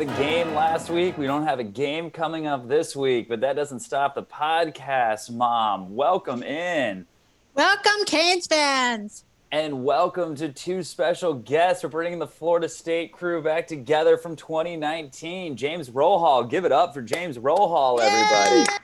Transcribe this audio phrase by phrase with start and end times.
[0.00, 0.08] right.
[0.08, 1.18] Have a game last week.
[1.18, 5.30] We don't have a game coming up this week, but that doesn't stop the podcast,
[5.30, 5.94] Mom.
[5.94, 7.06] Welcome in.
[7.54, 9.24] Welcome, Canes fans.
[9.52, 11.82] And welcome to two special guests.
[11.82, 15.56] We're bringing the Florida State crew back together from 2019.
[15.56, 16.48] James Rohall.
[16.48, 18.80] Give it up for James Rohall, everybody.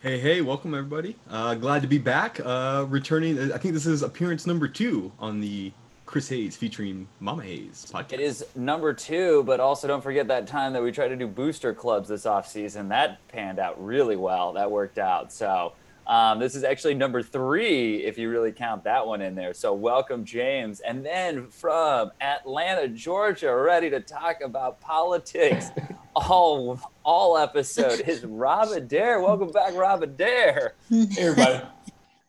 [0.00, 1.16] Hey, hey, welcome everybody.
[1.28, 2.38] Uh, glad to be back.
[2.44, 5.72] Uh, returning, I think this is appearance number two on the
[6.08, 8.14] Chris Hayes featuring Mama Hayes podcast.
[8.14, 11.26] It is number two, but also don't forget that time that we tried to do
[11.26, 12.88] booster clubs this off season.
[12.88, 14.54] That panned out really well.
[14.54, 15.30] That worked out.
[15.30, 15.74] So
[16.06, 19.52] um, this is actually number three, if you really count that one in there.
[19.52, 20.80] So welcome, James.
[20.80, 25.66] And then from Atlanta, Georgia, ready to talk about politics
[26.16, 29.20] all all episode is Rob Adair.
[29.20, 30.72] Welcome back, Rob Adair.
[30.88, 31.66] Hey, everybody.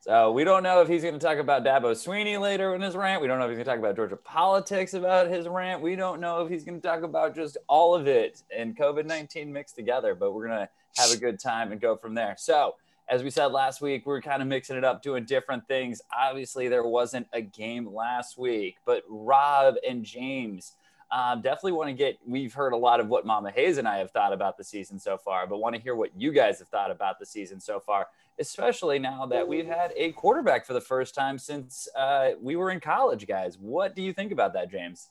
[0.01, 2.95] So we don't know if he's going to talk about Dabo Swinney later in his
[2.95, 3.21] rant.
[3.21, 5.81] We don't know if he's going to talk about Georgia politics about his rant.
[5.81, 9.05] We don't know if he's going to talk about just all of it and COVID
[9.05, 12.35] 19 mixed together, but we're going to have a good time and go from there.
[12.37, 12.75] So,
[13.09, 16.01] as we said last week, we are kind of mixing it up, doing different things.
[16.17, 20.75] Obviously, there wasn't a game last week, but Rob and James
[21.11, 22.19] um, definitely want to get.
[22.25, 24.99] We've heard a lot of what Mama Hayes and I have thought about the season
[24.99, 27.79] so far, but want to hear what you guys have thought about the season so
[27.79, 28.07] far,
[28.39, 32.71] especially now that we've had a quarterback for the first time since uh, we were
[32.71, 33.57] in college, guys.
[33.59, 35.09] What do you think about that, James?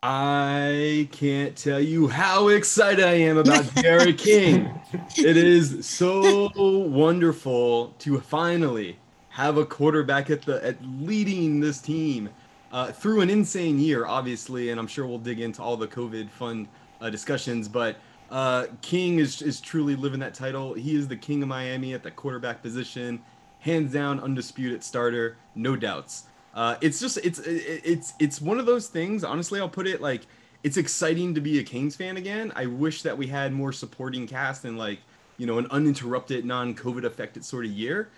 [0.00, 4.80] I can't tell you how excited I am about D'Eriq King.
[5.16, 8.98] It is so wonderful to finally
[9.30, 12.28] have a quarterback at the at leading this team
[12.70, 16.30] uh, through an insane year, obviously, and I'm sure we'll dig into all the COVID
[16.30, 16.68] fun
[17.00, 17.66] uh, discussions.
[17.66, 17.96] But
[18.30, 20.74] uh, King is is truly living that title.
[20.74, 23.22] He is the king of Miami at the quarterback position,
[23.60, 26.24] hands down, undisputed starter, no doubts.
[26.54, 29.24] Uh, it's just it's it's it's one of those things.
[29.24, 30.22] Honestly, I'll put it like
[30.62, 32.52] it's exciting to be a Kings fan again.
[32.54, 34.98] I wish that we had more supporting cast and like
[35.38, 38.08] you know an uninterrupted, non-COVID affected sort of year.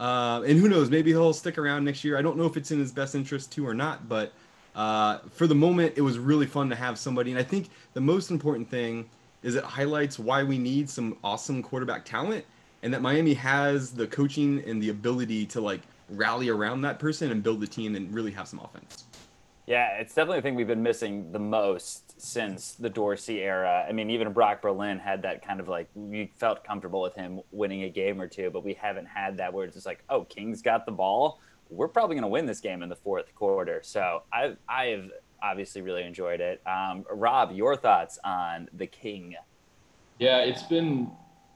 [0.00, 0.88] Uh, and who knows?
[0.88, 2.16] Maybe he'll stick around next year.
[2.16, 4.32] I don't know if it's in his best interest to or not, but
[4.74, 7.30] uh, for the moment, it was really fun to have somebody.
[7.30, 9.10] And I think the most important thing
[9.42, 12.44] is it highlights why we need some awesome quarterback talent,
[12.82, 17.30] and that Miami has the coaching and the ability to like rally around that person
[17.30, 19.04] and build the team and really have some offense.
[19.66, 23.86] Yeah, it's definitely a thing we've been missing the most since the Dorsey era.
[23.88, 27.40] I mean, even Brock Berlin had that kind of like we felt comfortable with him
[27.52, 30.24] winning a game or two, but we haven't had that where it's just like, oh,
[30.24, 31.38] King's got the ball.
[31.68, 33.80] We're probably going to win this game in the fourth quarter.
[33.84, 35.10] So I I have
[35.42, 36.62] obviously really enjoyed it.
[36.66, 39.36] Um, Rob, your thoughts on the King?
[40.18, 41.10] Yeah, it's been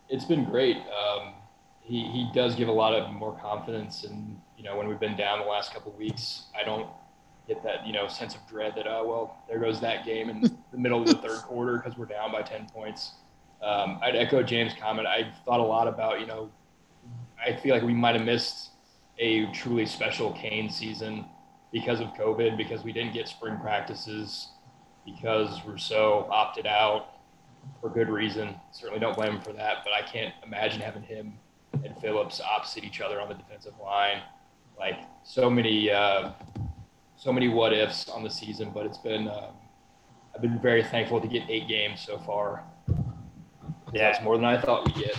[0.09, 0.77] it's been great.
[0.77, 1.35] Um,
[1.83, 5.17] he he does give a lot of more confidence, and you know when we've been
[5.17, 6.89] down the last couple weeks, I don't
[7.47, 10.41] get that you know sense of dread that oh well there goes that game in
[10.73, 13.13] the middle of the third quarter because we're down by 10 points
[13.63, 16.51] um, i'd echo james comment i thought a lot about you know
[17.45, 18.71] i feel like we might have missed
[19.19, 21.25] a truly special cane season
[21.75, 24.49] because of covid because we didn't get spring practices
[25.05, 27.09] because rousseau opted out
[27.83, 31.35] for good reason certainly don't blame him for that but i can't imagine having him
[31.85, 34.23] and phillips opposite each other on the defensive line
[34.79, 36.31] like so many uh,
[37.17, 39.55] so many what ifs on the season, but it's been um,
[40.35, 42.65] I've been very thankful to get eight games so far.
[43.93, 45.17] Yeah, it's more than I thought we'd get.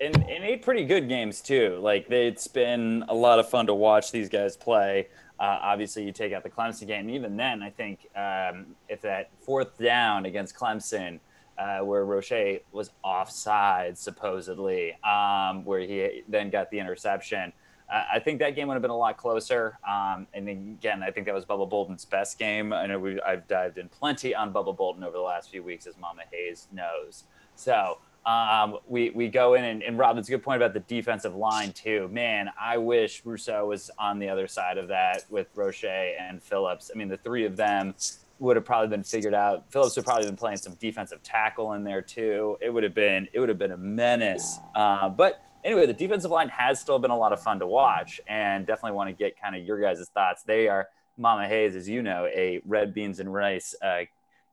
[0.00, 1.78] And, and eight pretty good games too.
[1.80, 5.08] Like it's been a lot of fun to watch these guys play.
[5.40, 7.08] Uh, obviously, you take out the Clemson game.
[7.08, 11.18] Even then, I think um, if that fourth down against Clemson,
[11.58, 17.52] uh, where Roche was offside supposedly, um, where he then got the interception.
[17.92, 19.76] I think that game would have been a lot closer.
[19.88, 22.72] Um, and again, I think that was Bubba Bolden's best game.
[22.72, 25.88] I know we, I've dived in plenty on Bubba Bolden over the last few weeks,
[25.88, 27.24] as Mama Hayes knows.
[27.56, 30.80] So um, we, we go in, and, and Rob, it's a good point about the
[30.80, 32.08] defensive line, too.
[32.08, 36.90] Man, I wish Rousseau was on the other side of that with Roche and Phillips.
[36.94, 37.94] I mean, the three of them
[38.40, 39.70] would have probably been figured out.
[39.70, 42.56] Phillips would probably been playing some defensive tackle in there too.
[42.60, 44.58] It would have been it would have been a menace.
[44.74, 48.20] Uh, but anyway, the defensive line has still been a lot of fun to watch,
[48.26, 50.42] and definitely want to get kind of your guys' thoughts.
[50.42, 50.88] They are
[51.18, 54.00] Mama Hayes, as you know, a red beans and rice uh,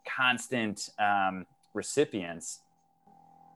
[0.06, 2.60] constant um, recipients.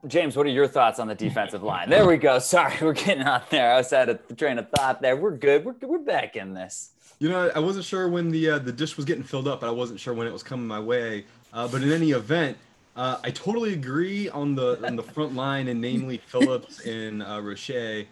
[0.08, 1.88] James, what are your thoughts on the defensive line?
[1.88, 2.38] There we go.
[2.40, 3.72] Sorry, we're getting on there.
[3.72, 5.16] I was at a train of thought there.
[5.16, 5.64] We're good.
[5.64, 6.90] We're, we're back in this.
[7.20, 9.68] You know, I wasn't sure when the uh, the dish was getting filled up, but
[9.68, 11.24] I wasn't sure when it was coming my way.
[11.52, 12.56] Uh, but in any event,
[12.96, 17.40] uh, I totally agree on the on the front line, and namely Phillips and uh,
[17.40, 18.06] Roche.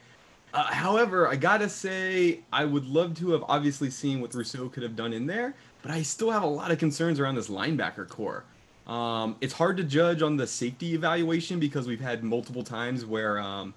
[0.52, 4.84] Uh, however, I gotta say, I would love to have obviously seen what Rousseau could
[4.84, 8.08] have done in there, but I still have a lot of concerns around this linebacker
[8.08, 8.44] corps.
[8.86, 13.38] Um, it's hard to judge on the safety evaluation because we've had multiple times where,
[13.38, 13.74] um,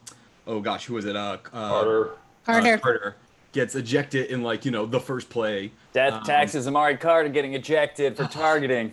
[0.48, 1.16] oh gosh, who was it?
[1.16, 1.38] Uh, uh,
[1.70, 2.10] Carter.
[2.46, 2.74] Carter.
[2.74, 3.16] Uh, Carter
[3.54, 5.72] gets ejected in like you know the first play.
[5.94, 8.92] Death Um, taxes Amari Carter getting ejected for targeting.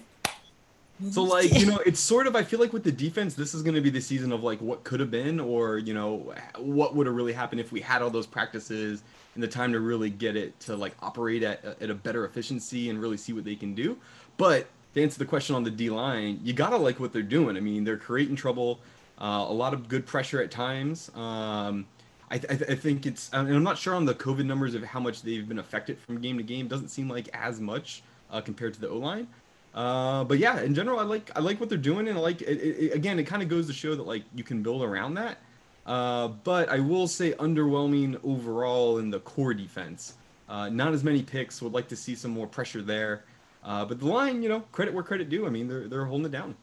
[1.13, 3.63] So like you know, it's sort of I feel like with the defense, this is
[3.63, 6.95] going to be the season of like what could have been, or you know, what
[6.95, 9.03] would have really happened if we had all those practices
[9.35, 12.91] and the time to really get it to like operate at at a better efficiency
[12.91, 13.97] and really see what they can do.
[14.37, 17.57] But to answer the question on the D line, you gotta like what they're doing.
[17.57, 18.81] I mean, they're creating trouble,
[19.21, 21.11] uh, a lot of good pressure at times.
[21.15, 21.87] Um,
[22.31, 25.01] I, I, I think it's, and I'm not sure on the COVID numbers of how
[25.01, 26.69] much they've been affected from game to game.
[26.69, 29.27] Doesn't seem like as much uh, compared to the O line.
[29.75, 32.43] Uh, but yeah, in general, I like I like what they're doing, and I like
[32.43, 33.19] it, it- again.
[33.19, 35.39] It kind of goes to show that like you can build around that.
[35.87, 40.15] Uh, but I will say underwhelming overall in the core defense.
[40.49, 41.63] Uh, not as many picks.
[41.63, 43.25] Would like to see some more pressure there.
[43.63, 45.47] Uh, but the line, you know, credit where credit due.
[45.47, 46.57] I mean, they're they're holding it down.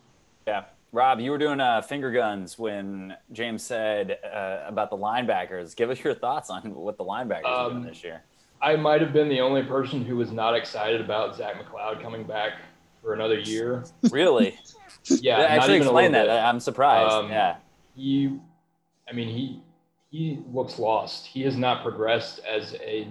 [0.47, 0.65] Yeah.
[0.93, 5.75] Rob, you were doing uh, finger guns when James said uh, about the linebackers.
[5.75, 8.23] Give us your thoughts on what the linebackers are doing Um, this year.
[8.61, 12.23] I might have been the only person who was not excited about Zach McCloud coming
[12.23, 12.53] back
[13.01, 13.83] for another year.
[14.11, 14.57] Really?
[15.09, 16.25] Yeah, not Actually, even a explain that.
[16.25, 16.31] bit.
[16.31, 17.13] I'm surprised.
[17.13, 17.55] Um, yeah.
[17.95, 18.37] He,
[19.09, 19.61] I mean, he
[20.09, 21.25] he looks lost.
[21.27, 23.07] He has not progressed as a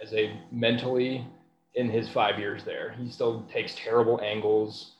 [0.00, 1.26] as a mentally
[1.74, 2.94] in his five years there.
[2.98, 4.92] He still takes terrible angles.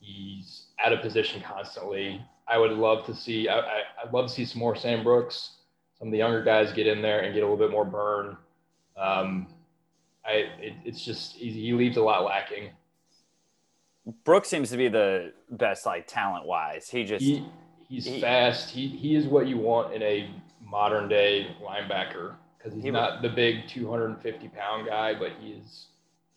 [0.00, 2.20] He's out of position constantly.
[2.48, 3.48] I would love to see.
[3.48, 5.52] I, I, I'd love to see some more Sam Brooks.
[5.98, 8.36] Some of the younger guys get in there and get a little bit more burn.
[8.96, 9.46] Um,
[10.26, 12.70] I it, it's just he, he leaves a lot lacking.
[14.24, 16.88] Brooks seems to be the best, like talent wise.
[16.90, 17.46] He just He
[17.88, 18.70] he's he- fast.
[18.70, 20.28] He he is what you want in a
[20.62, 25.86] modern day linebacker because he's He- not the big 250 pound guy, but he is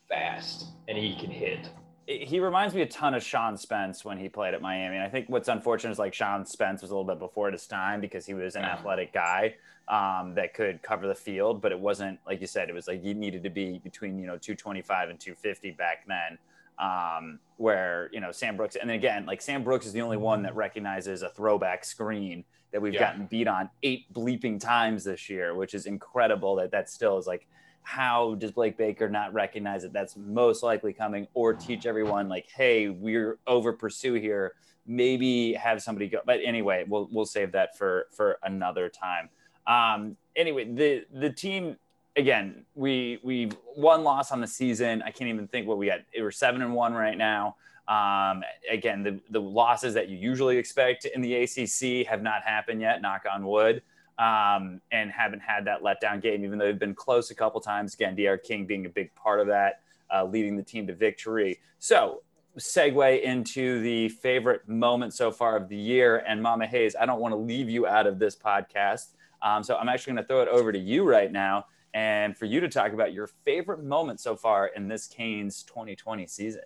[0.09, 1.69] fast and he can hit.
[2.06, 4.95] he reminds me a ton of Sean Spence when he played at Miami.
[4.95, 7.68] And I think what's unfortunate is like Sean Spence was a little bit before his
[7.68, 9.56] time because he was an athletic guy
[9.89, 12.69] um, that could cover the field, but it wasn't like you said.
[12.69, 16.38] It was like you needed to be between you know 225 and 250 back then.
[16.80, 20.18] Um, where you know Sam Brooks, and then again, like Sam Brooks is the only
[20.18, 23.00] one that recognizes a throwback screen that we've Yeah.
[23.00, 26.56] gotten beat on eight bleeping times this year, which is incredible.
[26.57, 27.48] That that still is like
[27.87, 32.45] how does Blake Baker not recognize that that's most likely coming or teach everyone like,
[32.53, 34.55] hey, we're over pursue here.
[34.85, 36.19] Maybe have somebody go.
[36.25, 39.29] But anyway, we'll we'll save that for for another time.
[39.67, 41.77] Um, anyway, the the team
[42.17, 45.01] again, we we one loss on the season.
[45.01, 45.99] I can't even think what we got.
[46.11, 47.55] It were seven and one right now.
[47.87, 52.81] Um, again, the the losses that you usually expect in the ACC have not happened
[52.81, 53.01] yet.
[53.01, 53.81] Knock on wood
[54.19, 57.93] um, and haven't had that letdown game, even though they've been close a couple times.
[57.93, 59.81] Again, D'Eriq King being a big part of that,
[60.13, 61.59] uh, leading the team to victory.
[61.79, 62.23] So,
[62.57, 66.23] segue into the favorite moment so far of the year.
[66.27, 69.09] And Mama Hayes, I don't want to leave you out of this podcast.
[69.43, 72.45] Um, so, I'm actually going to throw it over to you right now and for
[72.45, 76.61] you to talk about your favorite moment so far in this Canes 2020 season.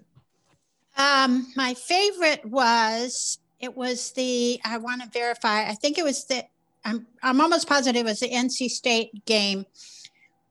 [0.98, 5.68] Um, my favorite was it was the I want to verify.
[5.68, 6.44] I think it was the
[6.84, 9.66] I'm I'm almost positive it was the NC State game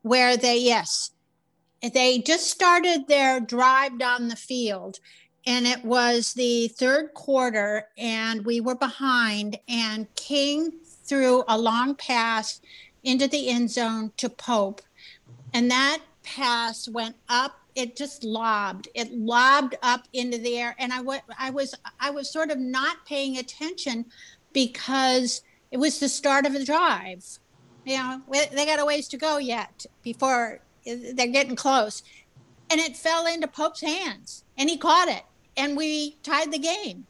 [0.03, 1.11] where they yes
[1.95, 4.99] they just started their drive down the field
[5.47, 10.73] and it was the third quarter and we were behind and King
[11.05, 12.61] threw a long pass
[13.03, 14.83] into the end zone to Pope
[15.55, 17.57] and that pass went up.
[17.75, 18.89] It just lobbed.
[18.95, 22.59] It lobbed up into the air and i went i was i was sort of
[22.59, 24.05] not paying attention
[24.53, 27.25] because it was the start of the drive
[27.85, 32.03] you know they got a ways to go yet before uh, they're getting close
[32.71, 35.23] and it fell into pope's hands and he caught it
[35.57, 37.07] and we tied the game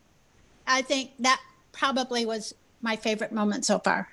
[0.67, 1.41] i think that
[1.73, 4.09] probably was my favorite moment so far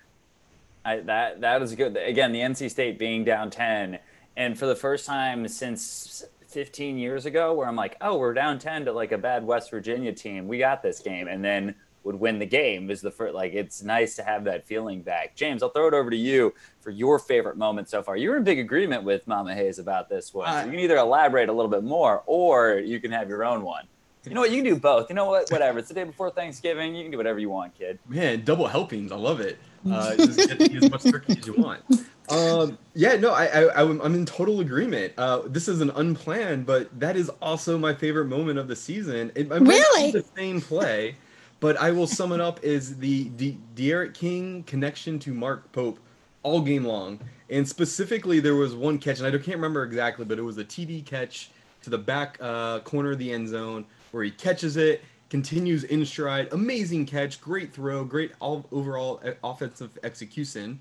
[0.87, 1.97] I, that that is good.
[1.97, 3.99] Again, the NC State being down ten,
[4.37, 8.57] and for the first time since 15 years ago, where I'm like, oh, we're down
[8.57, 10.47] 10 to like a bad West Virginia team.
[10.47, 11.75] We got this game, and then
[12.07, 12.89] would win the game.
[12.89, 15.35] Is the first like it's nice to have that feeling back.
[15.35, 18.17] James, I'll throw it over to you for your favorite moment so far.
[18.17, 20.47] You're in big agreement with Mama Hayes about this one.
[20.47, 23.43] So Uh, you can either elaborate a little bit more, or you can have your
[23.45, 23.85] own one.
[24.25, 24.51] You know what?
[24.51, 25.07] You can do both.
[25.09, 25.49] You know what?
[25.51, 25.79] Whatever.
[25.79, 26.95] It's the day before Thanksgiving.
[26.95, 27.97] You can do whatever you want, kid.
[28.09, 29.11] Man, double helpings.
[29.11, 29.57] I love it.
[29.89, 31.81] Uh, just get as much turkey as you want.
[32.29, 35.13] Um, yeah, no, I, I, I'm I'm in total agreement.
[35.17, 39.31] Uh, this is an unplanned, but that is also my favorite moment of the season.
[39.33, 40.11] It, I might be Really?
[40.11, 41.15] the same play,
[41.59, 43.25] but I will sum it up as the
[43.75, 45.99] D'Eriq King connection to Mark Pope
[46.43, 50.37] all game long, and specifically there was one catch, and I can't remember exactly, but
[50.37, 51.49] it was a TD catch
[51.81, 56.05] to the back uh, corner of the end zone where he catches it continues in
[56.05, 56.47] stride.
[56.51, 60.79] Amazing catch, great throw, great all overall offensive execution.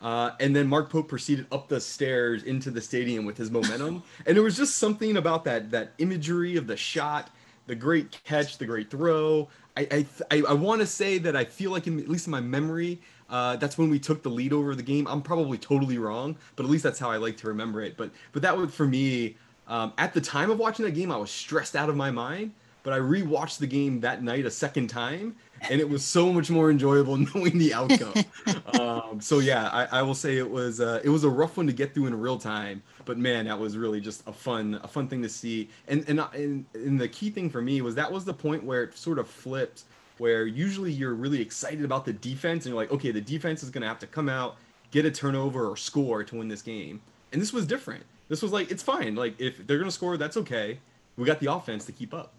[0.00, 4.04] Uh, and then Mark Pope proceeded up the stairs into the stadium with his momentum,
[4.26, 7.30] and there was just something about that that imagery of the shot,
[7.68, 9.48] the great catch, the great throw.
[9.76, 12.40] I I, I want to say that I feel like in, at least in my
[12.40, 15.06] memory, uh, that's when we took the lead over the game.
[15.06, 17.96] I'm probably totally wrong, but at least that's how I like to remember it.
[17.96, 19.36] But but that was for me.
[19.68, 22.52] Um, at the time of watching that game, I was stressed out of my mind.
[22.84, 25.36] But I rewatched the game that night a second time,
[25.70, 28.14] and it was so much more enjoyable knowing the outcome.
[28.80, 31.66] um, so yeah, I, I, will say it was uh, it was a rough one
[31.66, 34.88] to get through in real time, but man, that was really just a fun a
[34.88, 35.68] fun thing to see.
[35.88, 38.84] And and and, and the key thing for me was that was the point where
[38.84, 39.84] it sort of flipped,
[40.18, 43.70] where usually you're really excited about the defense and you're like, okay, the defense is
[43.70, 44.56] gonna have to come out,
[44.90, 47.00] get a turnover or score to win this game.
[47.32, 48.04] And this was different.
[48.28, 49.14] This was like it's fine.
[49.14, 50.78] Like if they're gonna score, that's okay.
[51.16, 52.32] We got the offense to keep up.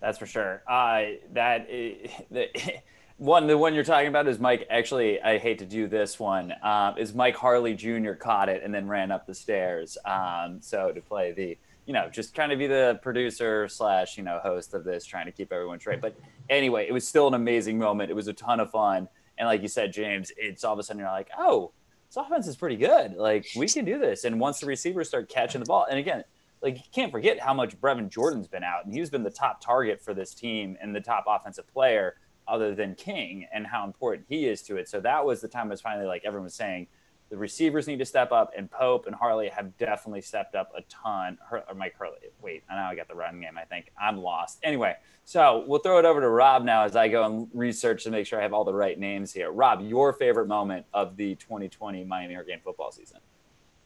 [0.00, 0.62] That's for sure.
[0.68, 1.68] Uh, that
[2.30, 2.48] the,
[3.16, 4.66] one, the one you're talking about is Mike.
[4.70, 6.52] Actually, I hate to do this one.
[6.62, 8.12] Um, is Mike Harley Jr.
[8.12, 9.96] caught it and then ran up the stairs.
[10.04, 14.22] Um, so to play the, you know, just kind of be the producer slash you
[14.22, 16.00] know host of this, trying to keep everyone straight.
[16.00, 16.16] But
[16.50, 18.10] anyway, it was still an amazing moment.
[18.10, 19.08] It was a ton of fun.
[19.38, 21.72] And like you said, James, it's all of a sudden you're like, oh,
[22.08, 23.14] this offense is pretty good.
[23.16, 24.24] Like we can do this.
[24.24, 26.24] And once the receivers start catching the ball, and again,
[26.62, 29.60] like you can't forget how much Brevin Jordan's been out, and he's been the top
[29.60, 32.16] target for this team and the top offensive player
[32.48, 34.88] other than King, and how important he is to it.
[34.88, 36.86] So that was the time was finally like everyone was saying
[37.28, 40.82] the receivers need to step up, and Pope and Harley have definitely stepped up a
[40.82, 41.38] ton.
[41.48, 43.58] Her, or Mike Hurley, wait, I know I got the running game.
[43.58, 44.60] I think I'm lost.
[44.62, 44.94] Anyway,
[45.24, 48.26] so we'll throw it over to Rob now as I go and research to make
[48.26, 49.50] sure I have all the right names here.
[49.50, 53.18] Rob, your favorite moment of the 2020 Miami Hurricane football season?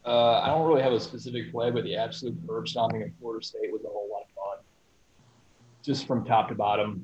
[0.04, 3.44] Uh, I don't really have a specific play, but the absolute verb stomping at Florida
[3.44, 4.64] State was a whole lot of fun.
[5.82, 7.02] Just from top to bottom,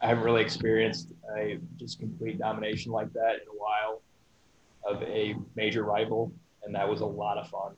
[0.00, 4.00] I haven't really experienced a just complete domination like that in a while
[4.84, 6.32] of a major rival,
[6.64, 7.72] and that was a lot of fun.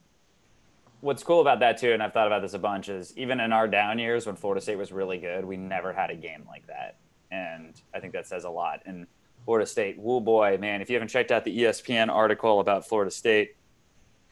[1.01, 3.53] What's cool about that too, and I've thought about this a bunch, is even in
[3.53, 6.65] our down years when Florida State was really good, we never had a game like
[6.69, 6.97] that,
[7.33, 8.83] and I think that says a lot.
[8.87, 9.09] And
[9.45, 10.81] Florida State, woo boy, man!
[10.81, 13.57] If you haven't checked out the ESPN article about Florida State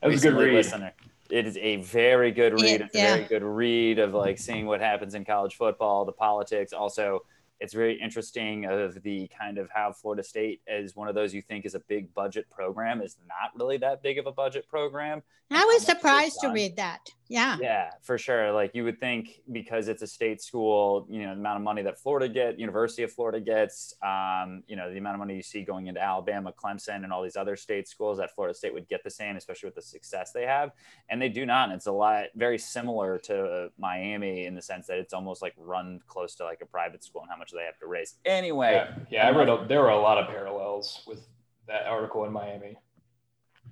[0.00, 0.54] that was a good read.
[0.54, 0.92] Listener.
[1.30, 2.80] It is a very good read.
[2.80, 3.14] It's yeah.
[3.14, 6.72] a very good read of like seeing what happens in college football, the politics.
[6.72, 7.20] Also,
[7.60, 11.42] it's very interesting of the kind of how Florida State is one of those you
[11.42, 15.22] think is a big budget program is not really that big of a budget program.
[15.50, 17.10] I was surprised to read that.
[17.30, 17.56] Yeah.
[17.60, 18.50] Yeah, for sure.
[18.50, 21.80] Like you would think because it's a state school, you know, the amount of money
[21.82, 25.42] that Florida get, University of Florida gets, um, you know, the amount of money you
[25.42, 28.88] see going into Alabama, Clemson, and all these other state schools that Florida State would
[28.88, 30.72] get the same, especially with the success they have.
[31.08, 31.68] And they do not.
[31.68, 35.54] And it's a lot very similar to Miami in the sense that it's almost like
[35.56, 38.16] run close to like a private school and how much they have to raise.
[38.24, 38.72] Anyway.
[38.72, 41.28] Yeah, yeah I read a, there were a lot of parallels with
[41.68, 42.76] that article in Miami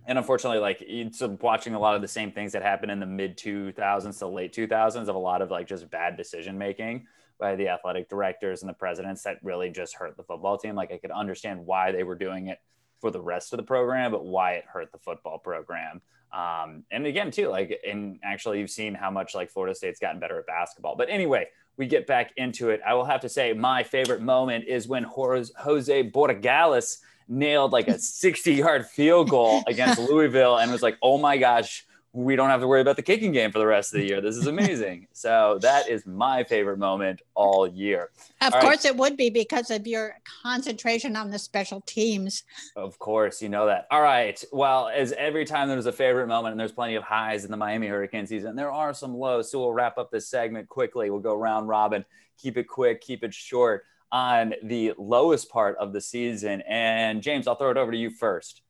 [0.08, 3.06] and unfortunately, like it's watching a lot of the same things that happened in the
[3.06, 7.06] mid 2000s to late 2000s of a lot of like just bad decision making
[7.38, 10.74] by the athletic directors and the presidents that really just hurt the football team.
[10.74, 12.58] Like I could understand why they were doing it
[13.00, 16.00] for the rest of the program, but why it hurt the football program.
[16.32, 20.20] Um, and again, too, like, and actually, you've seen how much like Florida State's gotten
[20.20, 20.96] better at basketball.
[20.96, 22.80] But anyway, we get back into it.
[22.84, 26.98] I will have to say, my favorite moment is when Jose Borregales
[27.28, 31.84] nailed like a 60 yard field goal against Louisville and was like, oh my gosh,
[32.12, 34.20] we don't have to worry about the kicking game for the rest of the year.
[34.20, 35.06] This is amazing.
[35.12, 38.10] so that is my favorite moment all year.
[38.40, 38.92] Of all course, right.
[38.92, 42.44] it would be because of your concentration on the special teams.
[42.76, 43.86] Of course, you know that.
[43.90, 44.42] All right.
[44.52, 47.56] Well, as every time there's a favorite moment, and there's plenty of highs in the
[47.56, 49.50] Miami Hurricane season, there are some lows.
[49.50, 51.10] So we'll wrap up this segment quickly.
[51.10, 52.04] We'll go round robin,
[52.38, 56.62] keep it quick, keep it short on the lowest part of the season.
[56.62, 58.62] And James, I'll throw it over to you first.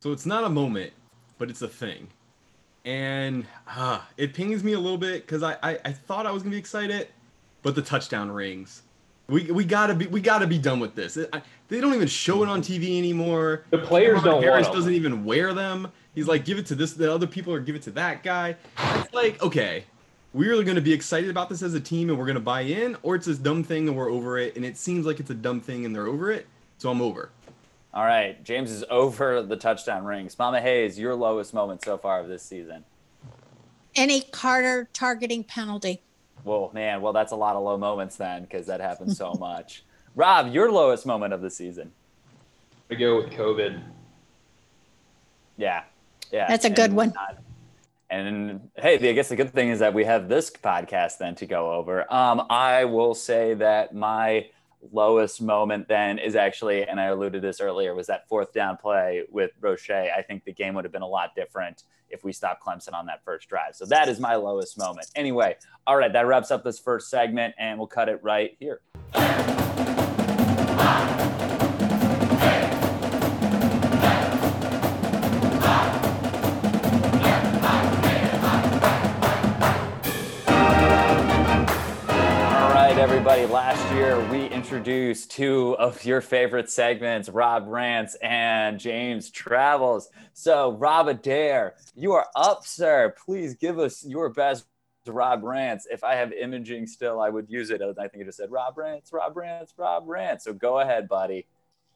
[0.00, 0.92] So it's not a moment,
[1.38, 2.08] but it's a thing.
[2.84, 6.42] And uh, it pings me a little bit because I, I, I thought I was
[6.42, 7.08] gonna be excited,
[7.62, 8.82] but the touchdown rings.
[9.28, 11.16] We, we gotta be we gotta be done with this.
[11.16, 13.64] It, I, they don't even show it on TV anymore.
[13.70, 14.40] The players don't.
[14.40, 15.90] Harris doesn't even wear them.
[16.14, 18.56] He's like, give it to this, the other people, or give it to that guy.
[18.78, 19.84] It's like, okay,
[20.36, 22.60] we're going to be excited about this as a team and we're going to buy
[22.60, 24.54] in, or it's this dumb thing and we're over it.
[24.54, 26.46] And it seems like it's a dumb thing and they're over it.
[26.76, 27.30] So I'm over.
[27.94, 28.44] All right.
[28.44, 30.38] James is over the touchdown rings.
[30.38, 32.84] Mama Hayes, your lowest moment so far of this season?
[33.94, 36.02] Any Carter targeting penalty.
[36.44, 37.00] Whoa, man.
[37.00, 39.84] Well, that's a lot of low moments then because that happens so much.
[40.14, 41.92] Rob, your lowest moment of the season?
[42.90, 43.80] I go with COVID.
[45.56, 45.84] Yeah.
[46.30, 46.46] Yeah.
[46.46, 47.14] That's a good one.
[47.14, 47.38] Not,
[48.08, 51.46] And hey, I guess the good thing is that we have this podcast then to
[51.46, 52.12] go over.
[52.12, 54.46] Um, I will say that my
[54.92, 58.76] lowest moment then is actually, and I alluded to this earlier, was that fourth down
[58.76, 59.90] play with Roche.
[59.90, 63.06] I think the game would have been a lot different if we stopped Clemson on
[63.06, 63.74] that first drive.
[63.74, 65.08] So that is my lowest moment.
[65.16, 68.80] Anyway, all right, that wraps up this first segment, and we'll cut it right here.
[84.66, 90.08] Introduced two of your favorite segments, Rob Rants and James Travels.
[90.32, 93.14] So, Rob Adair, you are up, sir.
[93.24, 94.66] Please give us your best
[95.06, 95.86] Rob Rants.
[95.88, 97.80] If I have imaging still, I would use it.
[97.80, 100.42] I think it just said Rob Rants, Rob Rants, Rob Rants.
[100.42, 101.46] So, go ahead, buddy.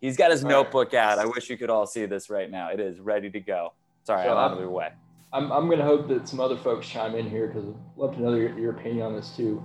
[0.01, 1.01] He's got his all notebook right.
[1.01, 1.19] out.
[1.19, 2.71] I wish you could all see this right now.
[2.71, 3.73] It is ready to go.
[4.05, 4.91] Sorry, so I'm out of the way.
[5.33, 8.15] I'm, I'm going to hope that some other folks chime in here because I'd love
[8.15, 9.61] to know your, your opinion on this too.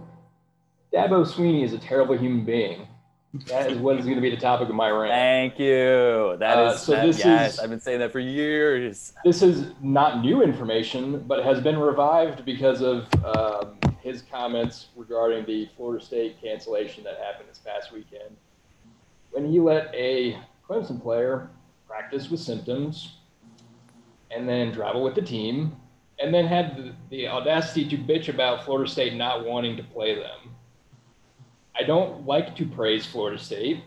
[0.91, 2.87] Dabo Swinney is a terrible human being.
[3.47, 5.11] That is what is going to be the topic of my rant.
[5.11, 6.35] Thank you.
[6.39, 6.93] That uh, is so.
[6.93, 9.13] That, this yes, is, I've been saying that for years.
[9.23, 15.45] This is not new information, but has been revived because of um, his comments regarding
[15.45, 18.35] the Florida State cancellation that happened this past weekend,
[19.31, 21.49] when he let a Clemson player
[21.87, 23.17] practice with symptoms,
[24.31, 25.75] and then travel with the team,
[26.19, 30.15] and then had the, the audacity to bitch about Florida State not wanting to play
[30.15, 30.44] them
[31.77, 33.83] I don't like to praise Florida State.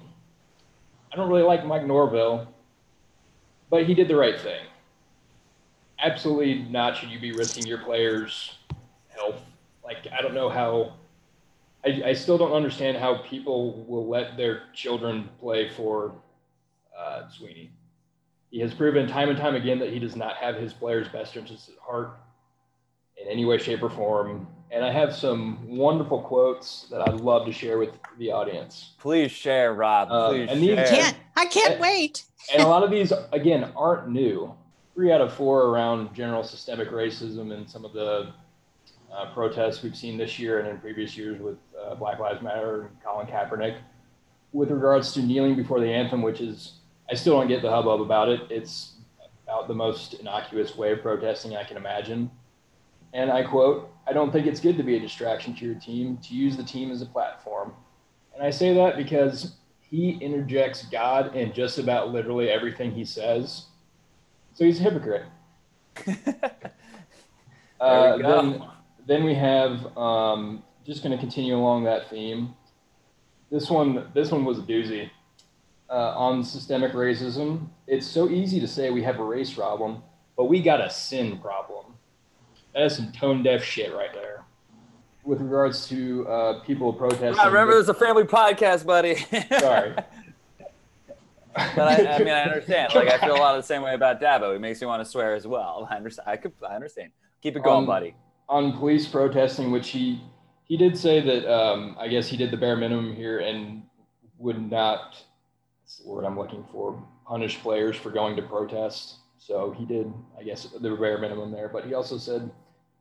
[1.13, 2.53] I don't really like Mike Norvell,
[3.71, 4.61] but he did the right thing.
[5.99, 8.57] Absolutely not should you be risking your players'
[9.09, 9.41] health.
[9.83, 10.95] Like, I don't know how,
[11.85, 16.15] I, I still don't understand how people will let their children play for
[16.97, 17.71] uh, Swinney.
[18.51, 21.37] He has proven time and time again that he does not have his players' best
[21.37, 22.19] interests at heart
[23.17, 27.47] in any way, shape, or form and I have some wonderful quotes that I'd love
[27.47, 28.95] to share with the audience.
[28.99, 30.09] Please share, Rob.
[30.11, 30.87] Uh, Please and these, share.
[30.87, 32.25] I can't, I can't and, wait.
[32.53, 34.55] and a lot of these, again, aren't new.
[34.95, 38.33] Three out of four around general systemic racism and some of the
[39.13, 42.83] uh, protests we've seen this year and in previous years with uh, Black Lives Matter
[42.83, 43.79] and Colin Kaepernick.
[44.53, 46.75] With regards to kneeling before the anthem, which is,
[47.11, 48.41] I still don't get the hubbub about it.
[48.51, 48.95] It's
[49.45, 52.31] about the most innocuous way of protesting I can imagine.
[53.15, 56.17] And I quote, I don't think it's good to be a distraction to your team,
[56.19, 57.75] to use the team as a platform.
[58.35, 63.67] And I say that because he interjects God in just about literally everything he says.
[64.55, 65.27] So he's a hypocrite.
[67.81, 68.63] uh, then,
[69.07, 72.55] then we have, um, just going to continue along that theme.
[73.51, 75.11] This one, this one was a doozy.
[75.91, 80.03] Uh, on systemic racism, it's so easy to say we have a race problem,
[80.37, 81.95] but we got a sin problem.
[82.75, 84.45] That is some tone deaf shit right there.
[85.25, 87.39] With regards to uh, people protesting.
[87.39, 89.17] I remember, there's a family podcast, buddy.
[89.59, 89.95] Sorry.
[91.75, 92.95] but I, I, mean, I understand.
[92.95, 94.55] Like, I feel a lot of the same way about Dabo.
[94.55, 95.87] It makes me want to swear as well.
[95.91, 96.29] I understand.
[96.29, 96.53] I could.
[96.69, 97.13] I understand.
[97.43, 98.15] Keep it going, um, buddy.
[98.49, 100.21] On police protesting, which he
[100.65, 101.53] he did say that.
[101.53, 103.83] Um, I guess he did the bare minimum here and
[104.39, 105.17] would not.
[105.83, 107.03] That's the word I'm looking for.
[107.27, 109.17] Punish players for going to protest.
[109.39, 111.69] So he did, I guess, the bare minimum there.
[111.69, 112.51] But he also said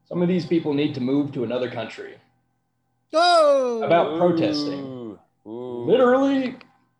[0.06, 2.16] some of these people need to move to another country.
[3.14, 4.18] Oh, about Ooh.
[4.20, 4.80] protesting.
[5.46, 5.84] Ooh.
[5.86, 6.56] Literally,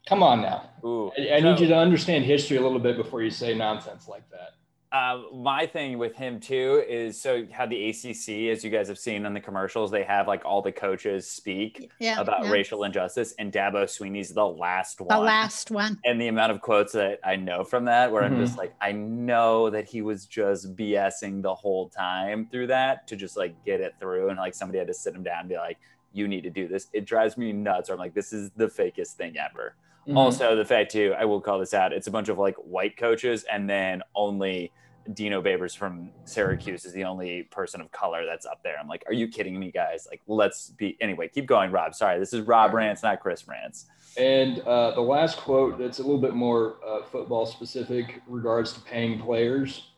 [0.08, 0.70] come on now.
[0.84, 4.30] I, I, need you to understand history a little bit before you say nonsense like
[4.32, 4.52] that.
[4.98, 8.98] Uh, my thing with him too is so how the ACC, as you guys have
[8.98, 12.52] seen in the commercials, they have like all the coaches speak yeah, about yeah.
[12.52, 15.10] racial injustice, and Dabo Swinney's the last one.
[15.10, 16.00] The last one.
[16.04, 18.38] And the amount of quotes that I know from that, where mm-hmm.
[18.38, 23.08] I'm just like, I know that he was just BSing the whole time through that
[23.10, 25.50] to just like get it through, and like somebody had to sit him down and
[25.50, 25.78] be like,
[26.12, 27.92] "You need to do this." It drives me nuts.
[27.92, 29.76] Or I'm like, "This is the fakest thing ever."
[30.08, 30.18] Mm-hmm.
[30.18, 31.94] Also, the fact too, I will call this out.
[31.94, 34.72] It's a bunch of like white coaches, and then only
[35.14, 38.76] Dino Babers from Syracuse is the only person of color that's up there.
[38.80, 40.08] I'm like, are you kidding me, guys?
[40.10, 41.30] Like, let's be anyway.
[41.30, 41.96] Keep going, Rob.
[41.96, 43.86] Sorry, this is Rob Rants, not Chris Rants.
[44.18, 48.82] And uh, the last quote that's a little bit more uh, football specific regards to
[48.82, 49.90] paying players.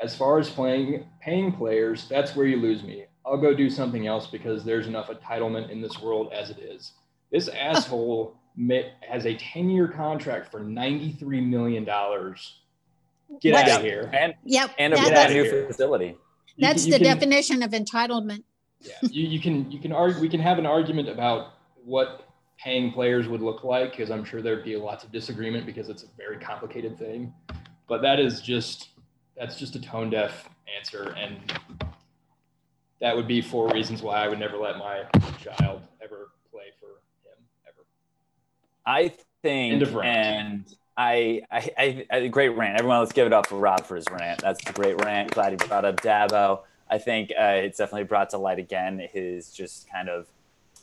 [0.00, 3.06] As far as playing paying players, that's where you lose me.
[3.24, 6.92] I'll go do something else because there's enough entitlement in this world as it is.
[7.30, 8.36] This asshole
[9.08, 11.88] has a 10 year contract for $93 million.
[13.40, 14.10] Get out of here.
[14.12, 15.66] And, yep, and a brand new here.
[15.66, 16.16] facility.
[16.58, 18.42] That's you, you the can, definition of entitlement.
[18.80, 22.92] Yeah, you, you can you can argue we can have an argument about what paying
[22.92, 26.06] players would look like because I'm sure there'd be lots of disagreement because it's a
[26.16, 27.32] very complicated thing.
[27.88, 28.90] But that is just
[29.36, 31.38] that's just a tone deaf answer, and
[33.00, 35.04] that would be four reasons why I would never let my
[35.40, 37.84] child ever play for him ever.
[38.86, 40.66] I think, and
[40.96, 42.78] I, I, I, great rant.
[42.78, 44.40] Everyone, let's give it up for Rob for his rant.
[44.40, 45.30] That's a great rant.
[45.30, 46.60] Glad he brought up Dabo.
[46.90, 50.26] I think uh, it's definitely brought to light again his just kind of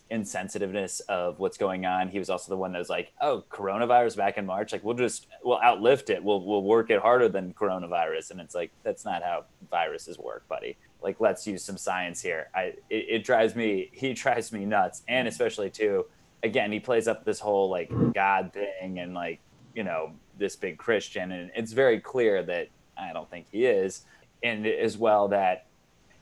[0.09, 2.09] insensitiveness of what's going on.
[2.09, 4.71] He was also the one that was like, "Oh, coronavirus back in March.
[4.71, 6.23] Like, we'll just we'll outlift it.
[6.23, 10.47] We'll we'll work it harder than coronavirus." And it's like that's not how viruses work,
[10.47, 10.77] buddy.
[11.01, 12.49] Like, let's use some science here.
[12.55, 13.89] I it, it drives me.
[13.93, 16.05] He drives me nuts, and especially too.
[16.41, 19.39] Again, he plays up this whole like God thing and like
[19.73, 24.03] you know this big Christian, and it's very clear that I don't think he is,
[24.43, 25.65] and as well that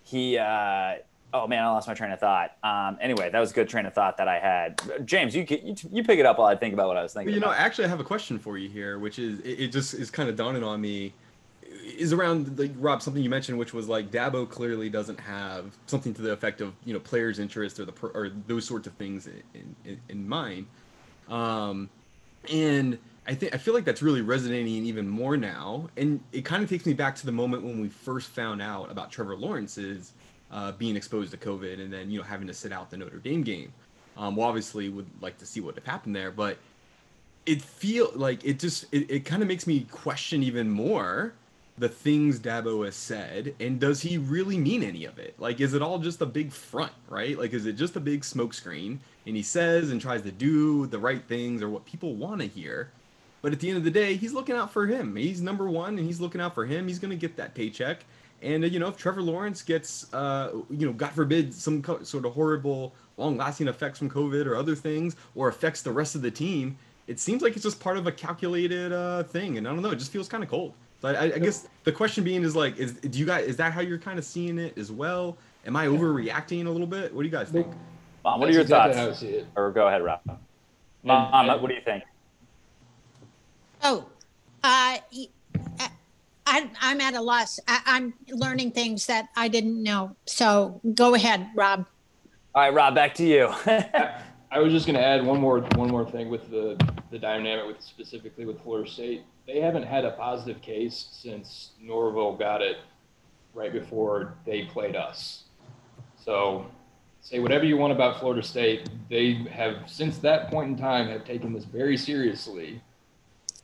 [0.03, 0.95] he uh,
[1.33, 2.55] oh man i lost my train of thought.
[2.63, 4.81] Um, anyway that was a good train of thought that i had.
[5.05, 7.33] James you, you you pick it up while i think about what i was thinking
[7.33, 7.59] you know about.
[7.59, 10.29] actually i have a question for you here which is it, it just is kind
[10.29, 11.13] of dawning on me.
[11.97, 16.13] Is around like rob something you mentioned which was like dabo clearly doesn't have something
[16.13, 19.27] to the effect of you know players interest or the or those sorts of things
[19.27, 20.65] in in, in mind.
[21.29, 21.89] Um
[22.51, 26.63] and I think I feel like that's really resonating even more now, and it kind
[26.63, 30.13] of takes me back to the moment when we first found out about Trevor Lawrence's
[30.49, 33.17] uh, being exposed to COVID, and then you know having to sit out the Notre
[33.17, 33.73] Dame game.
[34.17, 36.57] Um, well, obviously, would like to see what happened there, but
[37.45, 41.33] it feel like it just it, it kind of makes me question even more
[41.77, 45.35] the things Dabo has said, and does he really mean any of it?
[45.37, 47.37] Like, is it all just a big front, right?
[47.37, 48.97] Like, is it just a big smokescreen?
[49.27, 52.47] And he says and tries to do the right things or what people want to
[52.47, 52.89] hear,
[53.41, 55.15] but at the end of the day, he's looking out for him.
[55.15, 56.87] He's number one, and he's looking out for him.
[56.87, 58.03] He's going to get that paycheck.
[58.41, 62.03] And uh, you know, if Trevor Lawrence gets, uh, you know, God forbid, some co-
[62.03, 66.21] sort of horrible, long-lasting effects from COVID or other things, or affects the rest of
[66.21, 69.57] the team, it seems like it's just part of a calculated uh, thing.
[69.57, 70.73] And I don't know, it just feels kind of cold.
[71.01, 73.71] So I, I, guess the question being is like, is do you guys is that
[73.71, 75.37] how you're kind of seeing it as well?
[75.65, 77.13] Am I overreacting a little bit?
[77.13, 77.67] What do you guys think?
[78.23, 79.23] Mom, what are your exactly thoughts?
[79.55, 80.21] Or go ahead, Rob.
[81.03, 82.03] Mom, what do you think?
[83.83, 84.05] Oh,
[84.63, 84.97] uh,
[86.47, 87.59] I, I'm at a loss.
[87.67, 90.15] I, I'm learning things that I didn't know.
[90.25, 91.85] So go ahead, Rob.
[92.55, 93.47] All right, Rob, back to you.
[94.49, 96.77] I was just going to add one more one more thing with the
[97.11, 99.23] the dynamic with specifically with Florida State.
[99.45, 102.77] They haven't had a positive case since Norvell got it
[103.53, 105.43] right before they played us.
[106.23, 106.65] So
[107.21, 111.25] say whatever you want about Florida State, they have since that point in time have
[111.25, 112.81] taken this very seriously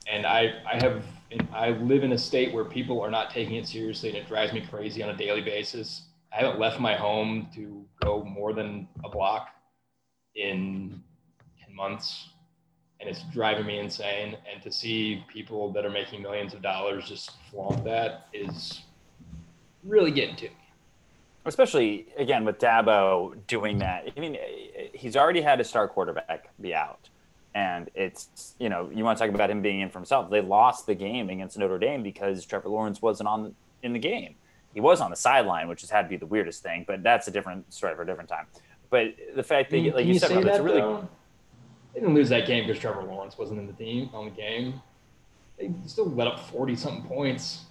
[0.08, 1.04] and I I have
[1.52, 4.54] I live in a state where people are not taking it seriously, and it drives
[4.54, 6.04] me crazy on a daily basis.
[6.32, 9.50] I haven't left my home to go more than a block
[10.36, 11.02] in
[11.64, 12.30] ten months,
[13.00, 14.38] and it's driving me insane.
[14.52, 18.82] And to see people that are making millions of dollars just flaunt that is
[19.84, 20.56] really getting to me.
[21.46, 24.08] Especially again with Dabo doing that.
[24.16, 24.38] I mean,
[24.94, 27.10] he's already had a star quarterback be out
[27.56, 30.30] and it's, you know, you want to talk about him being in for himself.
[30.30, 34.36] They lost the game against Notre Dame because Trevor Lawrence wasn't on in the game.
[34.74, 37.28] He was on the sideline, which has had to be the weirdest thing, but that's
[37.28, 38.48] a different story for a different time.
[38.90, 40.82] But the fact that, like you, you said, Robert, it's really.
[40.82, 41.08] Though?
[41.94, 44.82] They didn't lose that game because Trevor Lawrence wasn't in the team on the game.
[45.60, 47.66] They still let up forty something points.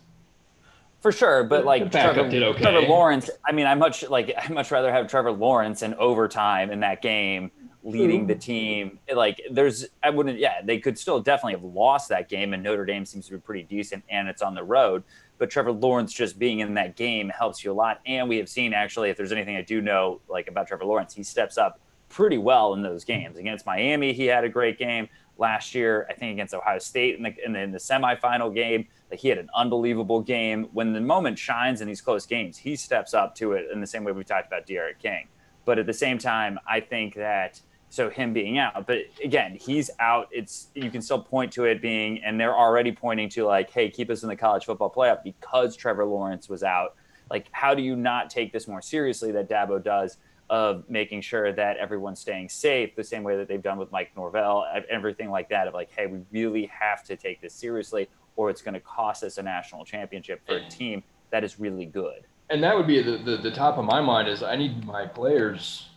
[1.01, 2.62] For sure, but like Trevor, okay.
[2.62, 6.71] Trevor Lawrence, I mean, I much like I much rather have Trevor Lawrence in overtime
[6.71, 7.51] in that game
[7.83, 8.99] leading the team.
[9.14, 12.85] Like there's, I wouldn't, yeah, they could still definitely have lost that game, and Notre
[12.85, 15.03] Dame seems to be pretty decent, and it's on the road.
[15.38, 18.01] But Trevor Lawrence just being in that game helps you a lot.
[18.07, 21.14] And we have seen actually, if there's anything I do know like about Trevor Lawrence,
[21.14, 23.37] he steps up pretty well in those games.
[23.38, 26.07] Against Miami, he had a great game last year.
[26.09, 29.29] I think against Ohio State in the in the, in the semifinal game, like he
[29.29, 30.68] had an unbelievable game.
[30.73, 33.87] When the moment shines in these close games, he steps up to it in the
[33.87, 35.27] same way we talked about D'Eriq King.
[35.64, 37.61] But at the same time, I think that
[37.92, 38.87] so him being out.
[38.87, 40.28] But again he's out.
[40.33, 43.90] It's you can still point to it being and they're already pointing to like hey
[43.90, 46.94] keep us in the college football playoff because trevor lawrence was out.
[47.31, 50.16] Like how do you not take this more seriously that dabo does
[50.48, 54.11] of making sure that everyone's staying safe the same way that they've done with mike
[54.16, 58.50] norvell everything like that of like hey we really have to take this seriously or
[58.50, 60.68] it's going to cost us a national championship for a mm.
[60.68, 62.24] team that is really good.
[62.50, 65.07] And that would be the, the, the top of my mind is i need my
[65.07, 65.88] players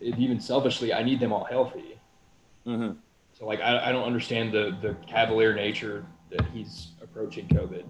[0.00, 1.98] even selfishly, I need them all healthy.
[2.66, 2.98] Mm-hmm.
[3.32, 7.84] So like, I, I don't understand the the cavalier nature that he's approaching COVID.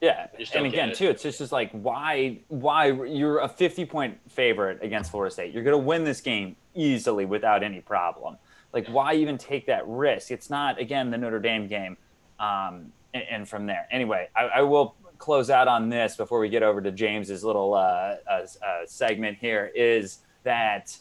[0.00, 0.94] Yeah, and again, it.
[0.94, 5.52] too, it's just, just like why why you're a 50 point favorite against Florida State.
[5.52, 8.38] You're going to win this game easily without any problem.
[8.72, 10.30] Like, why even take that risk?
[10.30, 11.98] It's not again the Notre Dame game,
[12.38, 13.86] um, and, and, from there.
[13.90, 17.74] Anyway, I, I will close out on this before we get over to James's little
[17.74, 18.46] uh, uh, uh,
[18.86, 20.96] segment here is that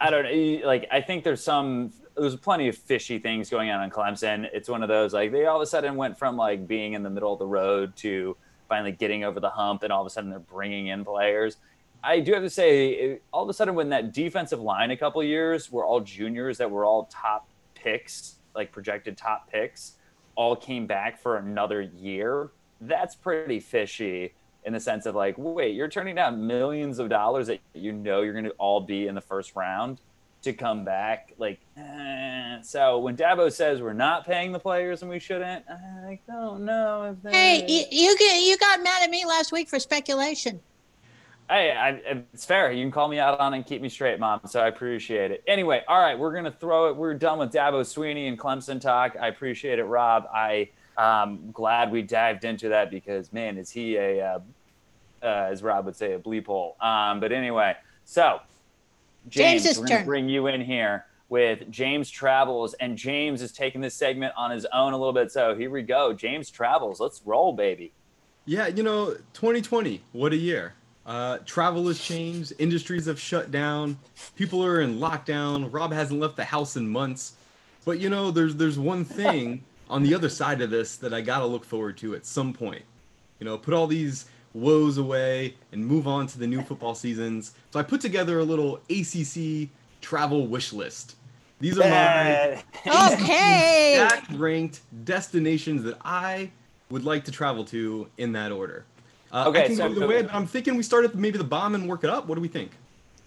[0.00, 0.66] I don't know.
[0.66, 4.48] Like, I think there's some, there's plenty of fishy things going on in Clemson.
[4.52, 7.02] It's one of those, like, they all of a sudden went from like being in
[7.02, 8.36] the middle of the road to
[8.68, 11.58] finally getting over the hump, and all of a sudden they're bringing in players.
[12.02, 15.22] I do have to say, all of a sudden, when that defensive line a couple
[15.22, 19.92] years were all juniors that were all top picks, like projected top picks,
[20.34, 22.50] all came back for another year.
[22.80, 27.46] That's pretty fishy in the sense of like, wait, you're turning down millions of dollars
[27.48, 30.00] that you know you're going to all be in the first round
[30.42, 31.32] to come back.
[31.38, 32.60] Like, eh.
[32.62, 37.04] so when Dabo says we're not paying the players and we shouldn't, I don't know
[37.12, 37.32] if they.
[37.32, 40.60] Hey, you, you get you got mad at me last week for speculation.
[41.48, 42.72] Hey, I, it's fair.
[42.72, 44.40] You can call me out on it and keep me straight, Mom.
[44.46, 45.42] So I appreciate it.
[45.46, 46.96] Anyway, all right, we're gonna throw it.
[46.96, 49.16] We're done with Dabo Swinney and Clemson talk.
[49.20, 50.26] I appreciate it, Rob.
[50.32, 54.38] I um glad we dived into that because man, is he a uh,
[55.22, 56.76] uh, as Rob would say, a bleep hole.
[56.80, 58.40] Um, but anyway, so
[59.28, 60.06] James, James's we're gonna turn.
[60.06, 64.66] bring you in here with James Travels, and James is taking this segment on his
[64.66, 65.32] own a little bit.
[65.32, 67.00] So here we go, James Travels.
[67.00, 67.92] Let's roll, baby.
[68.44, 70.74] Yeah, you know, 2020, what a year.
[71.06, 73.98] Uh, travel has changed, industries have shut down,
[74.36, 75.72] people are in lockdown.
[75.72, 77.34] Rob hasn't left the house in months.
[77.84, 81.20] But you know, there's there's one thing on the other side of this that I
[81.20, 82.82] gotta look forward to at some point.
[83.38, 84.24] You know, put all these
[84.54, 87.52] woes away and move on to the new football seasons.
[87.70, 89.68] So I put together a little ACC
[90.00, 91.16] travel wish list.
[91.60, 93.94] These are my Uh, Okay.
[94.08, 96.50] stacked ranked destinations that I
[96.90, 98.84] would like to travel to in that order.
[99.30, 101.36] Uh, Okay, I can so- go either way, but I'm thinking we start at maybe
[101.38, 102.26] the bomb and work it up.
[102.26, 102.70] What do we think?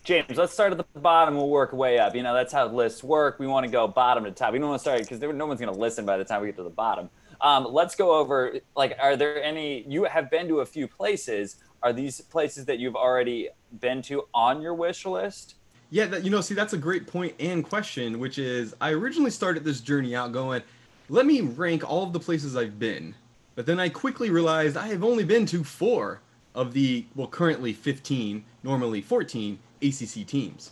[0.05, 1.35] James, let's start at the bottom.
[1.35, 2.13] We'll work way up.
[2.13, 3.39] You know, that's how lists work.
[3.39, 4.53] We want to go bottom to top.
[4.53, 6.47] We don't want to start because no one's going to listen by the time we
[6.47, 7.09] get to the bottom.
[7.41, 8.53] Um, let's go over.
[8.75, 9.83] Like, are there any?
[9.87, 11.55] You have been to a few places.
[11.81, 15.55] Are these places that you've already been to on your wish list?
[15.89, 19.31] Yeah, that, you know, see, that's a great point and question, which is I originally
[19.31, 20.61] started this journey out going,
[21.09, 23.15] let me rank all of the places I've been.
[23.55, 26.21] But then I quickly realized I have only been to four
[26.53, 30.71] of the, well, currently 15, normally 14 ACC teams.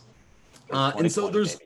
[0.70, 1.58] Uh, and so there's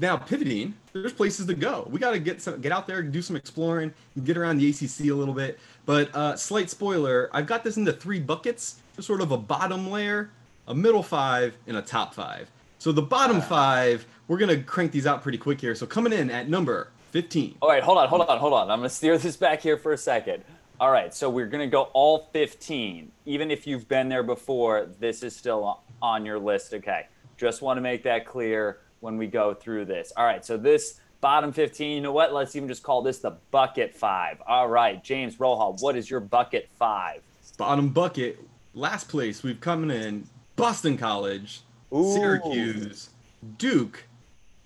[0.00, 0.74] now pivoting.
[0.92, 1.86] There's places to go.
[1.90, 3.92] We got to get some, get out there, do some exploring,
[4.24, 5.58] get around the ACC a little bit.
[5.86, 8.76] But uh, slight spoiler, I've got this into three buckets.
[8.94, 10.30] There's sort of a bottom layer,
[10.68, 12.50] a middle five, and a top five.
[12.78, 15.74] So the bottom five, we're gonna crank these out pretty quick here.
[15.74, 17.58] So coming in at number 15.
[17.62, 18.72] All right, hold on, hold on, hold on.
[18.72, 20.42] I'm going to steer this back here for a second.
[20.84, 23.10] All right, so we're going to go all 15.
[23.24, 26.74] Even if you've been there before, this is still on your list.
[26.74, 27.06] Okay,
[27.38, 30.12] just want to make that clear when we go through this.
[30.14, 32.34] All right, so this bottom 15, you know what?
[32.34, 34.42] Let's even just call this the bucket five.
[34.46, 37.22] All right, James Rohal, what is your bucket five?
[37.56, 38.38] Bottom bucket,
[38.74, 41.62] last place we've come in Boston College,
[41.94, 42.12] Ooh.
[42.12, 43.08] Syracuse,
[43.56, 44.04] Duke,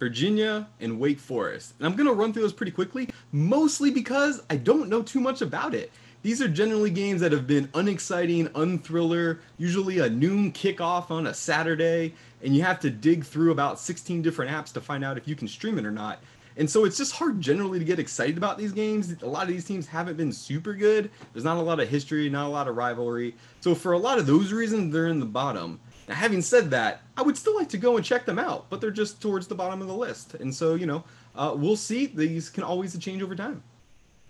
[0.00, 1.74] Virginia, and Wake Forest.
[1.78, 5.20] And I'm going to run through those pretty quickly, mostly because I don't know too
[5.20, 5.92] much about it.
[6.22, 11.35] These are generally games that have been unexciting, unthriller, usually a noon kickoff on a
[11.35, 15.28] Saturday, and you have to dig through about 16 different apps to find out if
[15.28, 16.20] you can stream it or not.
[16.57, 19.14] And so it's just hard generally to get excited about these games.
[19.22, 21.09] A lot of these teams haven't been super good.
[21.33, 23.37] There's not a lot of history, not a lot of rivalry.
[23.61, 25.78] So for a lot of those reasons, they're in the bottom.
[26.09, 28.81] Now, having said that, I would still like to go and check them out, but
[28.81, 30.35] they're just towards the bottom of the list.
[30.35, 31.04] And so, you know,
[31.37, 32.07] uh, we'll see.
[32.07, 33.62] These can always change over time.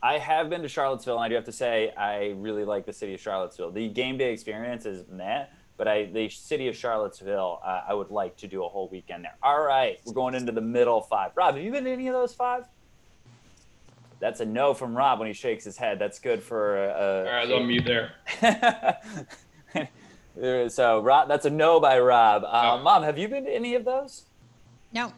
[0.03, 2.93] I have been to Charlottesville, and I do have to say I really like the
[2.93, 3.73] city of Charlottesville.
[3.73, 8.11] The game day experience is meh, but I the city of Charlottesville, uh, I would
[8.11, 9.35] like to do a whole weekend there.
[9.43, 11.33] All right, we're going into the middle five.
[11.35, 12.65] Rob, have you been to any of those five?
[14.21, 15.99] That's a no from Rob when he shakes his head.
[15.99, 18.99] That's good for uh, All right, I was on mute there.
[20.71, 22.45] so Rob, that's a no by Rob.
[22.45, 22.83] Uh, Oh.
[22.83, 24.25] Mom, have you been to any of those?
[24.93, 25.13] No.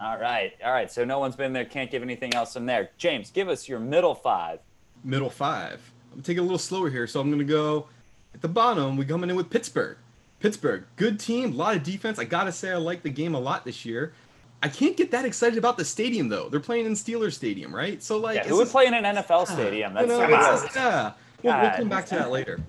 [0.00, 0.90] All right, all right.
[0.90, 1.64] So no one's been there.
[1.64, 2.90] Can't give anything else from there.
[2.96, 4.60] James, give us your middle five.
[5.04, 5.80] Middle five.
[6.12, 7.86] I'm taking a little slower here, so I'm going to go
[8.34, 8.96] at the bottom.
[8.96, 9.96] We're coming in with Pittsburgh.
[10.40, 12.18] Pittsburgh, good team, a lot of defense.
[12.18, 14.14] I gotta say, I like the game a lot this year.
[14.62, 16.48] I can't get that excited about the stadium though.
[16.48, 18.02] They're playing in Steelers Stadium, right?
[18.02, 19.92] So like, Yeah, who would play in an NFL stadium?
[19.92, 21.12] you That's know, it's just- yeah.
[21.42, 22.60] We'll, we'll come back to that later.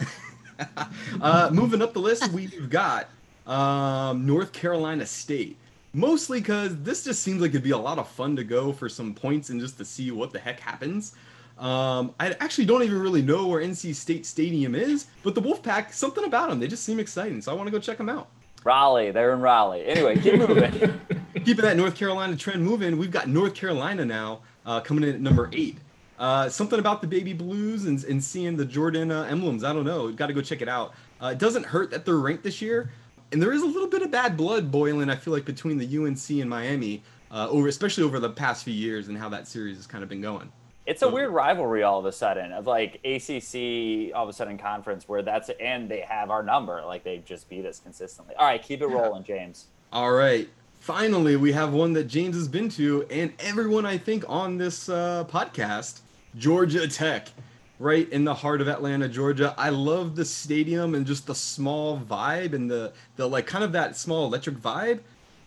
[1.20, 3.08] uh, moving up the list, we've got
[3.46, 5.56] um, North Carolina State.
[5.92, 8.88] Mostly because this just seems like it'd be a lot of fun to go for
[8.88, 11.14] some points and just to see what the heck happens.
[11.58, 15.92] Um, I actually don't even really know where NC State Stadium is, but the Wolfpack,
[15.92, 18.28] something about them, they just seem exciting, so I want to go check them out.
[18.64, 19.10] Raleigh.
[19.10, 19.84] They're in Raleigh.
[19.86, 20.72] Anyway, keep moving.
[21.44, 25.20] Keeping that North Carolina trend moving, we've got North Carolina now uh, coming in at
[25.20, 25.78] number eight.
[26.18, 29.64] Uh, something about the baby blues and, and seeing the Jordan uh, emblems.
[29.64, 30.12] I don't know.
[30.12, 30.92] Got to go check it out.
[31.22, 32.90] Uh, it doesn't hurt that they're ranked this year,
[33.32, 35.10] and there is a little bit of bad blood boiling.
[35.10, 38.74] I feel like between the UNC and Miami, uh, over especially over the past few
[38.74, 40.50] years and how that series has kind of been going.
[40.86, 44.58] It's a weird rivalry all of a sudden of like ACC all of a sudden
[44.58, 48.34] conference where that's and they have our number like they just beat us consistently.
[48.34, 49.66] All right, keep it rolling, James.
[49.92, 50.48] All right.
[50.80, 54.88] Finally, we have one that James has been to, and everyone I think on this
[54.88, 56.00] uh, podcast,
[56.38, 57.28] Georgia Tech,
[57.80, 59.54] right in the heart of Atlanta, Georgia.
[59.58, 63.72] I love the stadium and just the small vibe and the the like kind of
[63.72, 65.00] that small electric vibe,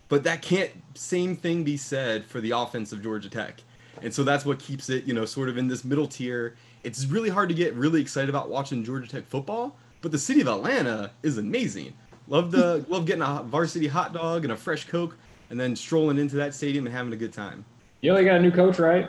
[0.09, 3.61] but that can't same thing be said for the offense of Georgia Tech.
[4.01, 6.55] And so that's what keeps it, you know, sort of in this middle tier.
[6.83, 10.41] It's really hard to get really excited about watching Georgia Tech football, but the city
[10.41, 11.93] of Atlanta is amazing.
[12.27, 15.15] Love the love getting a varsity hot dog and a fresh Coke,
[15.51, 17.63] and then strolling into that stadium and having a good time.
[18.01, 19.07] You only got a new coach, right?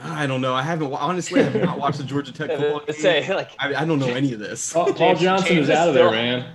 [0.00, 0.54] I don't know.
[0.54, 1.40] I haven't honestly.
[1.40, 2.94] I have not watched the Georgia Tech football game.
[2.96, 4.72] Say, like, I, I don't know any of this.
[4.72, 6.52] Paul, Paul Johnson James is out is of there, man.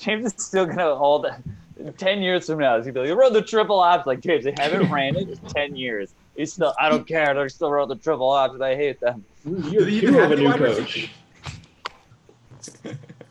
[0.00, 1.26] James is still gonna hold.
[1.96, 4.54] Ten years from now, he's gonna be like, run the triple option." Like James, they
[4.56, 6.14] haven't ran it in ten years.
[6.36, 6.74] He's still.
[6.78, 7.34] I don't care.
[7.34, 8.62] They're still running the triple option.
[8.62, 9.24] I hate them.
[9.44, 11.10] You're they even have a new wide coach.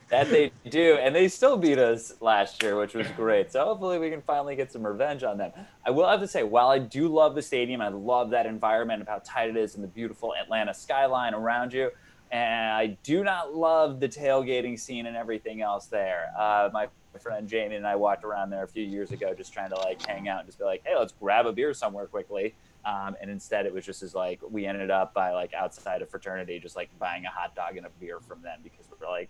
[0.09, 3.51] That they do, and they still beat us last year, which was great.
[3.51, 5.51] So hopefully we can finally get some revenge on them.
[5.85, 9.01] I will have to say, while I do love the stadium, I love that environment
[9.01, 11.91] of how tight it is and the beautiful Atlanta skyline around you.
[12.31, 16.31] And I do not love the tailgating scene and everything else there.
[16.37, 16.87] Uh, my
[17.19, 20.03] friend Jamie and I walked around there a few years ago, just trying to like
[20.05, 22.53] hang out and just be like, "Hey, let's grab a beer somewhere quickly."
[22.85, 26.09] Um, and instead, it was just as like we ended up by like outside of
[26.09, 29.29] fraternity, just like buying a hot dog and a beer from them because we're like